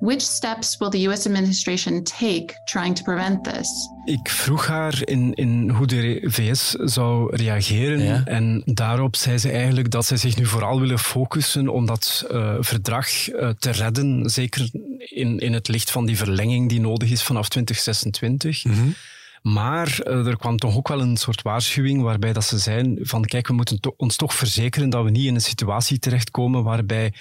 Which 0.00 0.22
steps 0.22 0.78
will 0.78 0.90
the 0.90 1.06
US 1.08 1.26
administration 1.26 2.04
take 2.04 2.54
trying 2.66 2.94
to 2.94 3.02
prevent 3.04 3.44
this? 3.44 3.68
Ik 4.04 4.28
vroeg 4.28 4.66
haar 4.66 5.00
in, 5.04 5.34
in 5.34 5.70
hoe 5.70 5.86
de 5.86 6.20
VS 6.22 6.70
zou 6.70 7.36
reageren. 7.36 8.02
Ja. 8.02 8.22
En 8.24 8.62
daarop 8.64 9.16
zei 9.16 9.38
ze 9.38 9.50
eigenlijk 9.50 9.90
dat 9.90 10.06
zij 10.06 10.16
zich 10.16 10.36
nu 10.36 10.46
vooral 10.46 10.80
willen 10.80 10.98
focussen 10.98 11.68
om 11.68 11.86
dat 11.86 12.26
uh, 12.30 12.54
verdrag 12.60 13.32
uh, 13.32 13.48
te 13.48 13.70
redden. 13.70 14.30
Zeker 14.30 14.70
in, 15.08 15.38
in 15.38 15.52
het 15.52 15.68
licht 15.68 15.90
van 15.90 16.06
die 16.06 16.16
verlenging 16.16 16.68
die 16.68 16.80
nodig 16.80 17.10
is 17.10 17.22
vanaf 17.22 17.48
2026. 17.48 18.64
Mm 18.64 18.72
-hmm. 18.72 18.94
Maar 19.42 19.98
uh, 20.04 20.26
er 20.26 20.36
kwam 20.36 20.56
toch 20.56 20.76
ook 20.76 20.88
wel 20.88 21.00
een 21.00 21.16
soort 21.16 21.42
waarschuwing 21.42 22.02
waarbij 22.02 22.32
dat 22.32 22.44
ze 22.44 22.58
zeiden 22.58 22.98
van 23.00 23.24
kijk, 23.24 23.46
we 23.46 23.52
moeten 23.52 23.80
to 23.80 23.94
ons 23.96 24.16
toch 24.16 24.34
verzekeren 24.34 24.90
dat 24.90 25.04
we 25.04 25.10
niet 25.10 25.26
in 25.26 25.34
een 25.34 25.40
situatie 25.40 25.98
terechtkomen 25.98 26.64
waarbij 26.64 27.12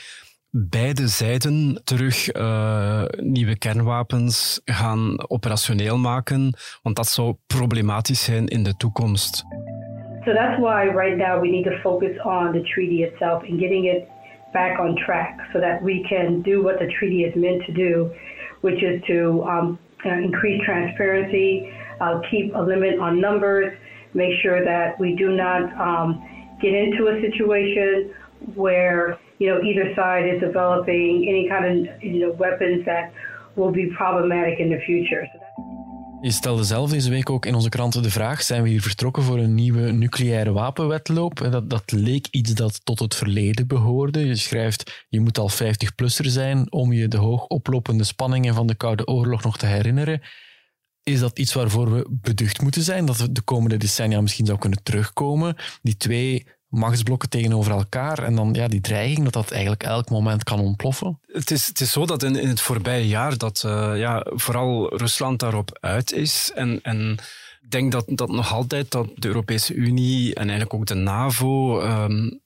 beide 0.51 1.07
zijden 1.07 1.81
terug 1.83 2.35
uh, 2.35 3.03
nieuwe 3.17 3.57
kernwapens 3.57 4.61
gaan 4.65 5.29
operationeel 5.29 5.97
maken, 5.97 6.53
want 6.81 6.95
dat 6.95 7.07
zou 7.07 7.35
problematisch 7.47 8.23
zijn 8.23 8.47
in 8.47 8.63
de 8.63 8.75
toekomst. 8.77 9.45
So 10.25 10.33
that's 10.33 10.59
why 10.59 10.85
right 10.85 11.17
now 11.17 11.41
we 11.41 11.49
need 11.49 11.63
to 11.63 11.77
focus 11.81 12.23
on 12.23 12.51
the 12.51 12.61
treaty 12.61 13.03
itself 13.03 13.43
and 13.49 13.59
getting 13.59 13.85
it 13.85 14.03
back 14.53 14.79
on 14.79 14.95
track 15.05 15.37
so 15.53 15.59
that 15.59 15.81
we 15.81 16.05
can 16.09 16.41
do 16.41 16.63
what 16.63 16.79
the 16.79 16.91
treaty 16.97 17.23
is 17.23 17.35
meant 17.35 17.63
to 17.65 17.73
do, 17.73 18.11
which 18.61 18.81
is 18.83 19.01
to 19.07 19.43
um, 19.43 19.79
uh, 20.05 20.09
increase 20.09 20.61
transparency, 20.65 21.71
uh, 22.01 22.21
keep 22.31 22.53
a 22.55 22.59
limit 22.59 22.99
on 22.99 23.19
numbers, 23.19 23.77
make 24.13 24.31
sure 24.41 24.63
that 24.63 24.99
we 24.99 25.15
do 25.15 25.35
not 25.35 25.63
um, 25.79 26.57
get 26.61 26.73
into 26.73 27.07
a 27.07 27.21
situation 27.21 28.13
where 28.55 29.19
you 29.39 29.49
know 29.49 29.61
either 29.61 29.93
side 29.95 30.25
is 30.25 30.39
developing 30.39 31.25
any 31.27 31.47
kind 31.49 31.65
of 31.65 32.03
you 32.03 32.19
know 32.19 32.31
weapons 32.33 32.85
that 32.85 33.13
will 33.55 33.71
be 33.71 33.91
problematic 33.97 34.59
in 34.59 34.69
the 34.69 34.79
future. 34.85 35.25
So 35.33 35.39
je 36.21 36.31
stelde 36.31 36.63
zelf 36.63 36.89
deze 36.89 37.09
week 37.09 37.29
ook 37.29 37.45
in 37.45 37.55
onze 37.55 37.69
kranten 37.69 38.01
de 38.01 38.09
vraag: 38.09 38.41
zijn 38.41 38.63
we 38.63 38.69
hier 38.69 38.81
vertrokken 38.81 39.23
voor 39.23 39.37
een 39.37 39.55
nieuwe 39.55 39.91
nucleaire 39.91 40.51
wapenwetloop? 40.51 41.47
Dat, 41.51 41.69
dat 41.69 41.91
leek 41.91 42.27
iets 42.31 42.53
dat 42.53 42.85
tot 42.85 42.99
het 42.99 43.15
verleden 43.15 43.67
behoorde. 43.67 44.25
Je 44.25 44.35
schrijft: 44.35 45.05
je 45.09 45.19
moet 45.19 45.37
al 45.37 45.49
50-plusser 45.51 46.25
zijn 46.25 46.71
om 46.71 46.93
je 46.93 47.07
de 47.07 47.17
hoog 47.17 47.45
oplopende 47.45 48.03
spanningen 48.03 48.53
van 48.53 48.67
de 48.67 48.75
Koude 48.75 49.07
Oorlog 49.07 49.43
nog 49.43 49.57
te 49.57 49.65
herinneren. 49.65 50.21
Is 51.03 51.19
dat 51.19 51.39
iets 51.39 51.53
waarvoor 51.53 51.93
we 51.93 52.07
beducht 52.09 52.61
moeten 52.61 52.81
zijn? 52.81 53.05
Dat 53.05 53.17
we 53.17 53.31
de 53.31 53.41
komende 53.41 53.77
decennia 53.77 54.21
misschien 54.21 54.45
zou 54.45 54.57
kunnen 54.57 54.83
terugkomen? 54.83 55.55
Die 55.81 55.97
twee 55.97 56.45
machtsblokken 56.69 57.29
tegenover 57.29 57.71
elkaar 57.71 58.23
en 58.23 58.35
dan 58.35 58.53
ja, 58.53 58.67
die 58.67 58.81
dreiging 58.81 59.23
dat 59.23 59.33
dat 59.33 59.51
eigenlijk 59.51 59.83
elk 59.83 60.09
moment 60.09 60.43
kan 60.43 60.59
ontploffen? 60.59 61.19
Het 61.27 61.51
is, 61.51 61.67
het 61.67 61.81
is 61.81 61.91
zo 61.91 62.05
dat 62.05 62.23
in, 62.23 62.35
in 62.35 62.47
het 62.47 62.61
voorbije 62.61 63.07
jaar 63.07 63.37
dat 63.37 63.63
uh, 63.65 63.91
ja, 63.95 64.25
vooral 64.29 64.97
Rusland 64.97 65.39
daarop 65.39 65.77
uit 65.79 66.11
is 66.11 66.51
en, 66.55 66.79
en 66.81 67.17
ik 67.61 67.71
denk 67.71 67.91
dat, 67.91 68.05
dat 68.07 68.29
nog 68.29 68.53
altijd 68.53 68.91
dat 68.91 69.07
de 69.15 69.27
Europese 69.27 69.73
Unie 69.73 70.33
en 70.33 70.41
eigenlijk 70.41 70.73
ook 70.73 70.85
de 70.85 70.93
NAVO 70.93 71.81
um, 71.81 72.41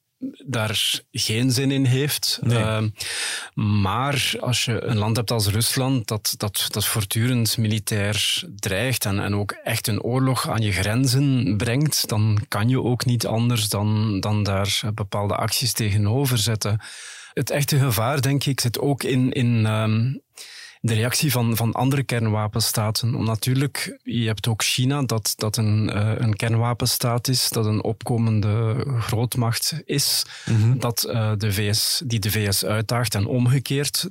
daar 0.45 1.01
geen 1.12 1.51
zin 1.51 1.71
in 1.71 1.86
heeft. 1.86 2.39
Nee. 2.41 2.57
Uh, 2.57 2.83
maar 3.53 4.33
als 4.39 4.65
je 4.65 4.83
een 4.83 4.97
land 4.97 5.15
hebt 5.15 5.31
als 5.31 5.47
Rusland 5.47 6.07
dat, 6.07 6.33
dat, 6.38 6.67
dat 6.71 6.86
voortdurend 6.86 7.57
militair 7.57 8.43
dreigt 8.55 9.05
en, 9.05 9.19
en 9.19 9.36
ook 9.36 9.51
echt 9.51 9.88
een 9.88 10.01
oorlog 10.01 10.49
aan 10.49 10.62
je 10.62 10.71
grenzen 10.71 11.57
brengt, 11.57 12.07
dan 12.07 12.45
kan 12.47 12.69
je 12.69 12.81
ook 12.81 13.05
niet 13.05 13.25
anders 13.25 13.69
dan, 13.69 14.19
dan 14.19 14.43
daar 14.43 14.81
bepaalde 14.93 15.36
acties 15.36 15.73
tegenover 15.73 16.38
zetten. 16.38 16.81
Het 17.33 17.49
echte 17.49 17.77
gevaar, 17.77 18.21
denk 18.21 18.45
ik, 18.45 18.59
zit 18.59 18.79
ook 18.79 19.03
in, 19.03 19.31
in, 19.31 19.65
um, 19.65 20.21
de 20.86 20.93
reactie 20.93 21.32
van, 21.32 21.56
van 21.56 21.72
andere 21.72 22.04
kernwapenstaten. 22.04 23.15
Om 23.15 23.26
natuurlijk, 23.26 24.00
je 24.02 24.26
hebt 24.26 24.48
ook 24.48 24.63
China, 24.63 25.04
dat, 25.04 25.34
dat 25.36 25.58
een, 25.58 25.91
uh, 25.96 26.12
een 26.15 26.36
kernwapenstaat 26.36 27.28
is, 27.28 27.50
dat 27.50 27.65
een 27.65 27.84
opkomende 27.84 28.86
grootmacht 29.00 29.82
is, 29.86 30.26
mhm. 30.46 30.78
dat, 30.78 31.06
uh, 31.10 31.32
de 31.38 31.54
VS, 31.54 32.02
die 32.06 32.19
de 32.19 32.32
VS 32.32 32.65
uitdaagt 32.65 33.15
en 33.15 33.26
omgekeerd. 33.26 34.10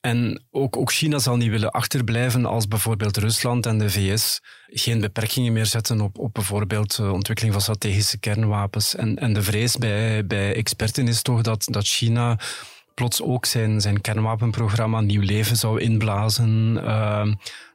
En 0.00 0.44
ook, 0.50 0.76
ook 0.76 0.92
China 0.92 1.18
zal 1.18 1.36
niet 1.36 1.50
willen 1.50 1.70
achterblijven 1.70 2.44
als 2.44 2.68
bijvoorbeeld 2.68 3.16
Rusland 3.16 3.66
en 3.66 3.78
de 3.78 3.90
VS 3.90 4.40
geen 4.66 5.00
beperkingen 5.00 5.52
meer 5.52 5.66
zetten 5.66 6.00
op, 6.00 6.18
op 6.18 6.34
bijvoorbeeld 6.34 6.96
de 6.96 7.10
ontwikkeling 7.10 7.52
van 7.54 7.62
strategische 7.62 8.18
kernwapens. 8.18 8.94
En, 8.94 9.16
en 9.16 9.32
de 9.32 9.42
vrees 9.42 9.76
bij, 9.76 10.26
bij 10.26 10.54
experten 10.54 11.08
is 11.08 11.22
toch 11.22 11.42
dat, 11.42 11.64
dat 11.70 11.86
China 11.86 12.38
plots 13.00 13.22
ook 13.22 13.46
zijn, 13.46 13.80
zijn 13.80 14.00
kernwapenprogramma 14.00 15.00
nieuw 15.00 15.22
leven 15.22 15.56
zou 15.56 15.80
inblazen. 15.80 16.72
Uh, 16.74 17.20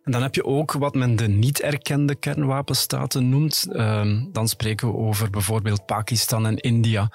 en 0.04 0.12
dan 0.12 0.22
heb 0.22 0.36
je 0.36 0.46
ook 0.46 0.72
wat 0.72 0.96
men 0.96 1.16
de 1.16 1.28
niet 1.28 1.62
erkende 1.62 2.16
kernwapenstaten 2.16 3.30
noemt. 3.30 3.68
Uh, 3.70 4.12
dan 4.32 4.48
spreken 4.48 4.88
we 4.88 4.94
over 4.98 5.30
bijvoorbeeld 5.30 5.86
Pakistan 5.86 6.46
en 6.46 6.58
India. 6.58 7.12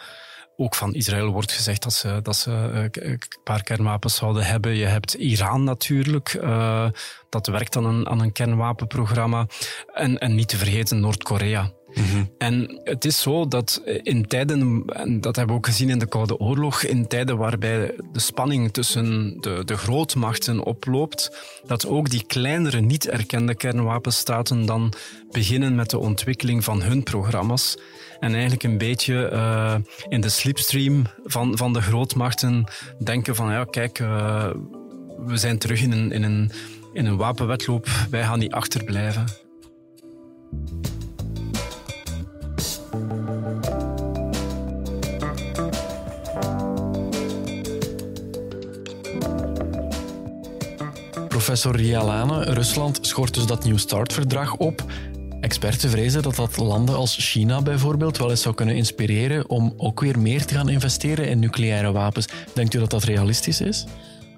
Ook 0.57 0.75
van 0.75 0.95
Israël 0.95 1.33
wordt 1.33 1.53
gezegd 1.53 1.83
dat 1.83 1.93
ze, 1.93 2.21
dat 2.23 2.37
ze 2.37 2.51
eh, 2.73 3.11
een 3.11 3.21
paar 3.45 3.63
kernwapens 3.63 4.15
zouden 4.15 4.45
hebben. 4.45 4.77
Je 4.77 4.87
hebt 4.87 5.15
Iran 5.15 5.65
natuurlijk, 5.65 6.35
uh, 6.35 6.89
dat 7.29 7.47
werkt 7.47 7.77
aan 7.77 7.85
een, 7.85 8.09
aan 8.09 8.21
een 8.21 8.33
kernwapenprogramma. 8.33 9.47
En, 9.95 10.19
en 10.19 10.35
niet 10.35 10.49
te 10.49 10.57
vergeten 10.57 11.01
Noord-Korea. 11.01 11.73
Mhm. 11.95 12.25
En 12.39 12.81
het 12.85 13.05
is 13.05 13.21
zo 13.21 13.49
dat 13.49 13.83
in 14.03 14.27
tijden, 14.27 14.83
en 14.87 15.21
dat 15.21 15.37
hebben 15.37 15.55
we 15.55 15.61
ook 15.61 15.67
gezien 15.67 15.91
in 15.91 15.99
de 15.99 16.07
Koude 16.07 16.39
Oorlog, 16.39 16.83
in 16.83 17.07
tijden 17.07 17.37
waarbij 17.37 17.95
de 18.13 18.21
spanning 18.21 18.73
tussen 18.73 19.37
de, 19.41 19.63
de 19.65 19.77
grootmachten 19.77 20.65
oploopt, 20.65 21.31
dat 21.67 21.87
ook 21.87 22.11
die 22.11 22.25
kleinere, 22.27 22.81
niet 22.81 23.09
erkende 23.09 23.55
kernwapenstaten 23.55 24.67
dan 24.67 24.93
beginnen 25.31 25.75
met 25.75 25.91
de 25.91 25.99
ontwikkeling 25.99 26.65
van 26.65 26.83
hun 26.83 27.03
programma's. 27.03 27.77
En 28.21 28.33
eigenlijk 28.33 28.63
een 28.63 28.79
beetje 28.79 29.31
uh, 29.33 29.75
in 30.09 30.21
de 30.21 30.29
slipstream 30.29 31.07
van, 31.25 31.57
van 31.57 31.73
de 31.73 31.83
grootmachten 31.83 32.65
denken 33.05 33.35
van, 33.35 33.51
ja, 33.51 33.65
kijk, 33.65 33.99
uh, 33.99 34.51
we 35.27 35.37
zijn 35.37 35.59
terug 35.59 35.83
in 35.83 35.93
een, 35.93 36.13
in, 36.13 36.23
een, 36.23 36.51
in 36.93 37.07
een 37.07 37.17
wapenwetloop, 37.17 37.89
wij 38.11 38.23
gaan 38.23 38.39
niet 38.39 38.53
achterblijven. 38.53 39.25
Professor 51.41 51.77
Rialane, 51.77 52.45
Rusland 52.45 52.99
schort 53.03 53.35
dus 53.35 53.47
dat 53.47 53.65
New 53.65 53.79
Start-verdrag 53.79 54.57
op. 54.57 54.85
Experten 55.41 55.91
vrezen 55.91 56.23
dat 56.23 56.37
dat 56.37 56.57
landen 56.57 56.97
als 56.97 57.17
China 57.19 57.63
bijvoorbeeld 57.63 58.19
wel 58.19 58.31
eens 58.31 58.43
zou 58.43 58.55
kunnen 58.55 58.77
inspireren 58.77 59.49
om 59.49 59.75
ook 59.77 60.01
weer 60.01 60.19
meer 60.19 60.45
te 60.45 60.55
gaan 60.55 60.69
investeren 60.69 61.29
in 61.29 61.39
nucleaire 61.39 61.93
wapens. 61.93 62.27
Denkt 62.55 62.75
u 62.75 62.79
dat 62.79 62.91
dat 62.91 63.05
realistisch 63.05 63.61
is? 63.61 63.85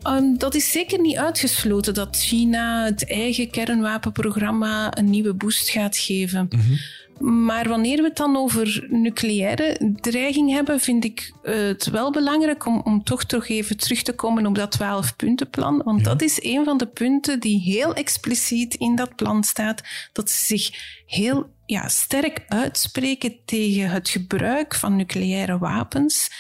Um, 0.07 0.39
dat 0.39 0.55
is 0.55 0.71
zeker 0.71 1.01
niet 1.01 1.17
uitgesloten 1.17 1.95
dat 1.95 2.17
China 2.17 2.85
het 2.85 3.07
eigen 3.11 3.51
kernwapenprogramma 3.51 4.99
een 4.99 5.11
nieuwe 5.11 5.35
boost 5.35 5.71
gaat 5.71 5.97
geven. 5.97 6.49
Mm 6.51 6.79
maar 7.23 7.69
wanneer 7.69 7.97
we 7.97 8.03
het 8.03 8.17
dan 8.17 8.37
over 8.37 8.87
nucleaire 8.89 9.93
dreiging 10.01 10.51
hebben, 10.51 10.81
vind 10.81 11.05
ik 11.05 11.33
het 11.43 11.91
wel 11.91 12.13
belangrijk 12.13 12.67
om, 12.67 12.81
om 12.85 13.05
toch 13.05 13.25
toch 13.25 13.49
even 13.49 13.77
terug 13.77 14.03
te 14.03 14.15
komen 14.15 14.47
op 14.47 14.55
dat 14.55 14.79
12-puntenplan. 14.79 15.83
Want 15.85 16.05
dat 16.05 16.23
is 16.23 16.43
een 16.43 16.65
van 16.65 16.79
de 16.79 16.87
punten 16.87 17.41
die 17.41 17.61
heel 17.61 17.95
expliciet 17.95 18.75
in 18.75 18.97
dat 18.97 19.17
plan 19.17 19.45
staat, 19.45 19.83
dat 20.13 20.31
ze 20.31 20.45
zich 20.45 20.71
heel 21.07 21.51
ja, 21.67 21.89
sterk 21.89 22.45
uitspreken 22.49 23.37
tegen 23.45 23.91
het 23.91 24.09
gebruik 24.09 24.75
van 24.75 24.97
nucleaire 24.97 25.59
wapens 25.59 26.31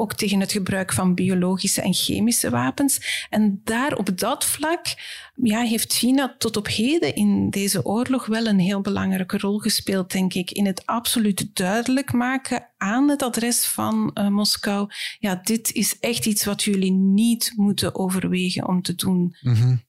ook 0.00 0.14
tegen 0.14 0.40
het 0.40 0.52
gebruik 0.52 0.92
van 0.92 1.14
biologische 1.14 1.82
en 1.82 1.94
chemische 1.94 2.50
wapens. 2.50 3.26
En 3.30 3.60
daar 3.64 3.96
op 3.96 4.18
dat 4.18 4.44
vlak 4.44 4.86
ja, 5.34 5.62
heeft 5.62 5.92
China 5.92 6.34
tot 6.38 6.56
op 6.56 6.66
heden 6.66 7.14
in 7.14 7.50
deze 7.50 7.84
oorlog 7.84 8.26
wel 8.26 8.46
een 8.46 8.58
heel 8.58 8.80
belangrijke 8.80 9.38
rol 9.38 9.58
gespeeld, 9.58 10.12
denk 10.12 10.34
ik, 10.34 10.50
in 10.50 10.66
het 10.66 10.86
absoluut 10.86 11.50
duidelijk 11.56 12.12
maken 12.12 12.68
aan 12.76 13.08
het 13.08 13.22
adres 13.22 13.66
van 13.66 14.10
uh, 14.14 14.28
Moskou. 14.28 14.88
Ja, 15.18 15.40
dit 15.42 15.72
is 15.72 15.98
echt 15.98 16.26
iets 16.26 16.44
wat 16.44 16.62
jullie 16.62 16.92
niet 16.92 17.52
moeten 17.56 17.94
overwegen 17.94 18.68
om 18.68 18.82
te 18.82 18.94
doen. 18.94 19.36
Mm 19.40 19.88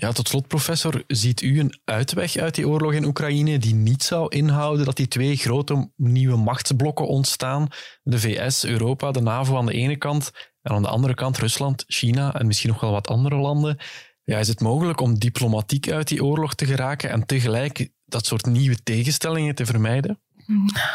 ja, 0.00 0.12
tot 0.12 0.28
slot, 0.28 0.46
professor, 0.46 1.04
ziet 1.06 1.42
u 1.42 1.60
een 1.60 1.80
uitweg 1.84 2.36
uit 2.36 2.54
die 2.54 2.68
oorlog 2.68 2.92
in 2.92 3.04
Oekraïne 3.04 3.58
die 3.58 3.74
niet 3.74 4.02
zou 4.02 4.36
inhouden 4.36 4.84
dat 4.84 4.96
die 4.96 5.08
twee 5.08 5.36
grote 5.36 5.90
nieuwe 5.96 6.36
machtsblokken 6.36 7.06
ontstaan? 7.06 7.68
De 8.02 8.18
VS, 8.18 8.64
Europa, 8.64 9.10
de 9.10 9.20
NAVO 9.20 9.56
aan 9.56 9.66
de 9.66 9.72
ene 9.72 9.96
kant 9.96 10.30
en 10.62 10.74
aan 10.74 10.82
de 10.82 10.88
andere 10.88 11.14
kant 11.14 11.38
Rusland, 11.38 11.84
China 11.86 12.34
en 12.34 12.46
misschien 12.46 12.70
nog 12.70 12.80
wel 12.80 12.90
wat 12.90 13.08
andere 13.08 13.36
landen. 13.36 13.78
Ja, 14.24 14.38
is 14.38 14.48
het 14.48 14.60
mogelijk 14.60 15.00
om 15.00 15.18
diplomatiek 15.18 15.90
uit 15.90 16.08
die 16.08 16.24
oorlog 16.24 16.54
te 16.54 16.66
geraken 16.66 17.10
en 17.10 17.26
tegelijk 17.26 17.90
dat 18.04 18.26
soort 18.26 18.46
nieuwe 18.46 18.82
tegenstellingen 18.82 19.54
te 19.54 19.66
vermijden? 19.66 20.20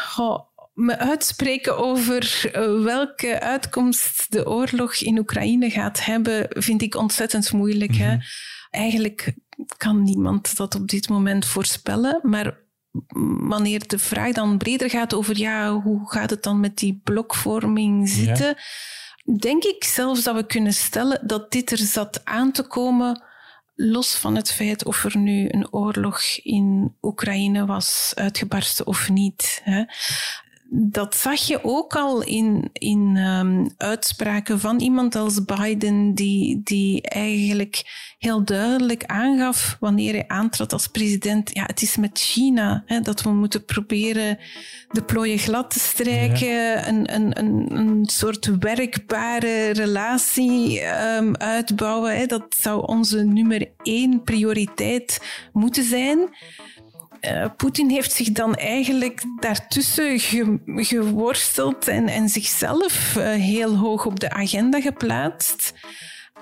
Goh, 0.06 0.40
me 0.74 0.98
uitspreken 0.98 1.78
over 1.78 2.50
eh, 2.52 2.82
welke 2.82 3.40
uitkomst 3.40 4.32
de 4.32 4.48
oorlog 4.48 4.94
in 4.94 5.18
Oekraïne 5.18 5.70
gaat 5.70 6.04
hebben, 6.04 6.46
vind 6.48 6.82
ik 6.82 6.94
ontzettend 6.94 7.52
moeilijk. 7.52 7.96
hè? 7.96 8.16
Eigenlijk 8.76 9.34
kan 9.76 10.02
niemand 10.02 10.56
dat 10.56 10.74
op 10.74 10.88
dit 10.88 11.08
moment 11.08 11.46
voorspellen. 11.46 12.20
Maar 12.22 12.58
wanneer 13.48 13.86
de 13.86 13.98
vraag 13.98 14.32
dan 14.32 14.58
breder 14.58 14.90
gaat 14.90 15.14
over 15.14 15.38
ja, 15.38 15.72
hoe 15.72 16.10
gaat 16.10 16.30
het 16.30 16.42
dan 16.42 16.60
met 16.60 16.76
die 16.76 17.00
blokvorming 17.04 18.08
zitten, 18.08 18.56
denk 19.38 19.64
ik 19.64 19.84
zelfs 19.84 20.22
dat 20.22 20.34
we 20.34 20.46
kunnen 20.46 20.72
stellen 20.72 21.26
dat 21.26 21.52
dit 21.52 21.70
er 21.70 21.78
zat 21.78 22.24
aan 22.24 22.52
te 22.52 22.62
komen. 22.62 23.22
Los 23.74 24.16
van 24.16 24.36
het 24.36 24.52
feit 24.52 24.84
of 24.84 25.04
er 25.04 25.18
nu 25.18 25.46
een 25.50 25.72
oorlog 25.72 26.22
in 26.42 26.96
Oekraïne 27.02 27.66
was 27.66 28.12
uitgebarsten 28.14 28.86
of 28.86 29.08
niet. 29.08 29.60
Hè 29.64 29.84
dat 30.70 31.16
zag 31.16 31.40
je 31.40 31.64
ook 31.64 31.96
al 31.96 32.22
in, 32.22 32.68
in 32.72 33.16
um, 33.16 33.70
uitspraken 33.76 34.60
van 34.60 34.80
iemand 34.80 35.14
als 35.14 35.44
Biden, 35.44 36.14
die, 36.14 36.60
die 36.64 37.02
eigenlijk 37.02 37.82
heel 38.18 38.44
duidelijk 38.44 39.04
aangaf 39.04 39.76
wanneer 39.80 40.12
hij 40.12 40.28
aantrad 40.28 40.72
als 40.72 40.86
president, 40.86 41.50
ja, 41.52 41.64
het 41.66 41.82
is 41.82 41.96
met 41.96 42.18
China 42.18 42.82
hè, 42.86 43.00
dat 43.00 43.22
we 43.22 43.30
moeten 43.30 43.64
proberen 43.64 44.38
de 44.90 45.02
plooien 45.02 45.38
glad 45.38 45.70
te 45.70 45.78
strijken, 45.78 46.88
een, 46.88 47.14
een, 47.14 47.38
een, 47.38 47.76
een 47.76 48.06
soort 48.06 48.58
werkbare 48.58 49.70
relatie 49.70 50.82
um, 50.84 51.36
uitbouwen. 51.36 52.16
Hè. 52.16 52.26
Dat 52.26 52.56
zou 52.58 52.86
onze 52.86 53.24
nummer 53.24 53.70
één 53.82 54.22
prioriteit 54.22 55.20
moeten 55.52 55.84
zijn. 55.84 56.18
Uh, 57.20 57.44
Poetin 57.56 57.90
heeft 57.90 58.12
zich 58.12 58.32
dan 58.32 58.54
eigenlijk 58.54 59.22
daartussen 59.40 60.20
geworsteld 60.66 61.88
en, 61.88 62.08
en 62.08 62.28
zichzelf 62.28 63.14
uh, 63.18 63.28
heel 63.28 63.76
hoog 63.76 64.06
op 64.06 64.20
de 64.20 64.30
agenda 64.30 64.80
geplaatst 64.80 65.72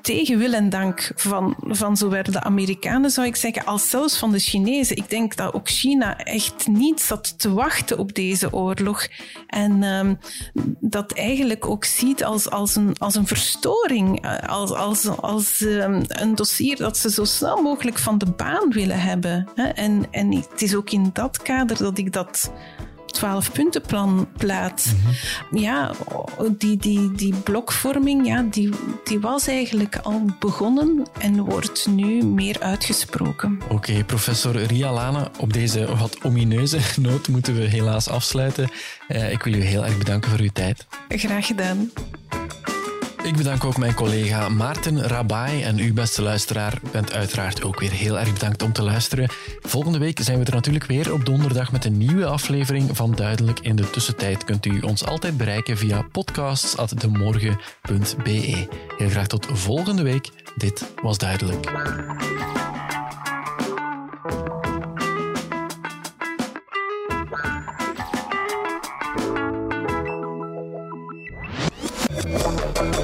tegen 0.05 0.39
wil 0.39 0.53
en 0.53 0.71
dank 0.71 1.11
van, 1.15 1.57
van 1.61 1.97
zowel 1.97 2.23
de 2.23 2.43
Amerikanen, 2.43 3.11
zou 3.11 3.27
ik 3.27 3.37
zeggen, 3.37 3.65
als 3.65 3.91
zelfs 3.91 4.19
van 4.19 4.33
de 4.33 4.39
Chinezen. 4.39 4.97
Ik 4.97 5.11
denk 5.11 5.37
dat 5.37 5.53
ook 5.53 5.69
China 5.69 6.19
echt 6.19 6.67
niet 6.67 7.01
zat 7.01 7.39
te 7.39 7.53
wachten 7.53 7.99
op 7.99 8.15
deze 8.15 8.53
oorlog. 8.53 9.07
En 9.47 9.83
um, 9.83 10.19
dat 10.81 11.13
eigenlijk 11.13 11.67
ook 11.67 11.85
ziet 11.85 12.25
als, 12.25 12.51
als, 12.51 12.77
een, 12.77 12.95
als 12.99 13.15
een 13.15 13.27
verstoring, 13.27 14.23
eh, 14.23 14.49
als, 14.49 14.71
als, 14.71 15.09
als 15.09 15.61
um, 15.61 16.03
een 16.09 16.35
dossier 16.35 16.77
dat 16.77 16.97
ze 16.97 17.11
zo 17.11 17.25
snel 17.25 17.63
mogelijk 17.63 17.99
van 17.99 18.19
de 18.19 18.31
baan 18.31 18.71
willen 18.71 19.01
hebben. 19.01 19.49
En, 19.75 20.07
en 20.11 20.35
het 20.35 20.63
is 20.63 20.75
ook 20.75 20.91
in 20.91 21.11
dat 21.13 21.43
kader 21.43 21.79
dat 21.79 21.99
ik 21.99 22.13
dat 22.13 22.51
12-puntenplan 23.21 24.27
plaats. 24.37 24.87
Mhm. 24.87 25.59
Ja, 25.59 25.93
die, 26.59 26.77
die, 26.77 27.13
die 27.13 27.35
blokvorming 27.35 28.27
ja, 28.27 28.43
die, 28.51 28.71
die 29.05 29.21
was 29.21 29.47
eigenlijk 29.47 29.97
al 29.97 30.25
begonnen 30.39 31.03
en 31.19 31.41
wordt 31.45 31.87
nu 31.87 32.25
meer 32.25 32.61
uitgesproken. 32.61 33.61
Oké, 33.69 34.05
professor 34.05 34.63
Ria 34.63 34.93
Lane, 34.93 35.31
op 35.39 35.53
deze 35.53 35.97
wat 35.97 36.19
omineuze 36.23 36.79
noot 37.01 37.29
moeten 37.29 37.55
we 37.55 37.63
helaas 37.63 38.09
afsluiten. 38.09 38.71
Uh, 39.09 39.33
ik 39.33 39.43
wil 39.43 39.53
u 39.53 39.63
heel 39.63 39.85
erg 39.85 39.99
bedanken 39.99 40.31
voor 40.31 40.41
uw 40.41 40.53
tijd. 40.53 40.87
Graag 41.09 41.47
gedaan. 41.47 41.91
Ik 43.25 43.37
bedank 43.37 43.65
ook 43.65 43.77
mijn 43.77 43.95
collega 43.95 44.49
Maarten 44.49 45.03
Rabai 45.03 45.63
en 45.63 45.79
u, 45.79 45.93
beste 45.93 46.23
luisteraar, 46.23 46.79
bent 46.93 47.13
uiteraard 47.13 47.63
ook 47.63 47.81
weer 47.81 47.91
heel 47.91 48.19
erg 48.19 48.33
bedankt 48.33 48.63
om 48.63 48.73
te 48.73 48.83
luisteren. 48.83 49.29
Volgende 49.61 49.99
week 49.99 50.19
zijn 50.23 50.39
we 50.39 50.45
er 50.45 50.55
natuurlijk 50.55 50.85
weer 50.85 51.13
op 51.13 51.25
donderdag 51.25 51.73
met 51.73 51.85
een 51.85 51.99
nieuwe 51.99 52.27
aflevering 52.27 52.97
van 52.97 53.15
Duidelijk. 53.15 53.61
In 53.61 53.77
de 53.77 53.91
tussentijd 53.91 54.45
kunt 54.45 54.67
u 54.67 54.81
ons 54.81 55.05
altijd 55.05 55.37
bereiken 55.37 55.77
via 55.77 56.03
podcasts.demorgen.be. 56.13 58.69
Heel 58.97 59.09
graag 59.09 59.27
tot 59.27 59.47
volgende 59.51 60.03
week. 60.03 60.29
Dit 60.57 60.93
was 61.03 61.19
Duidelijk. 61.19 61.73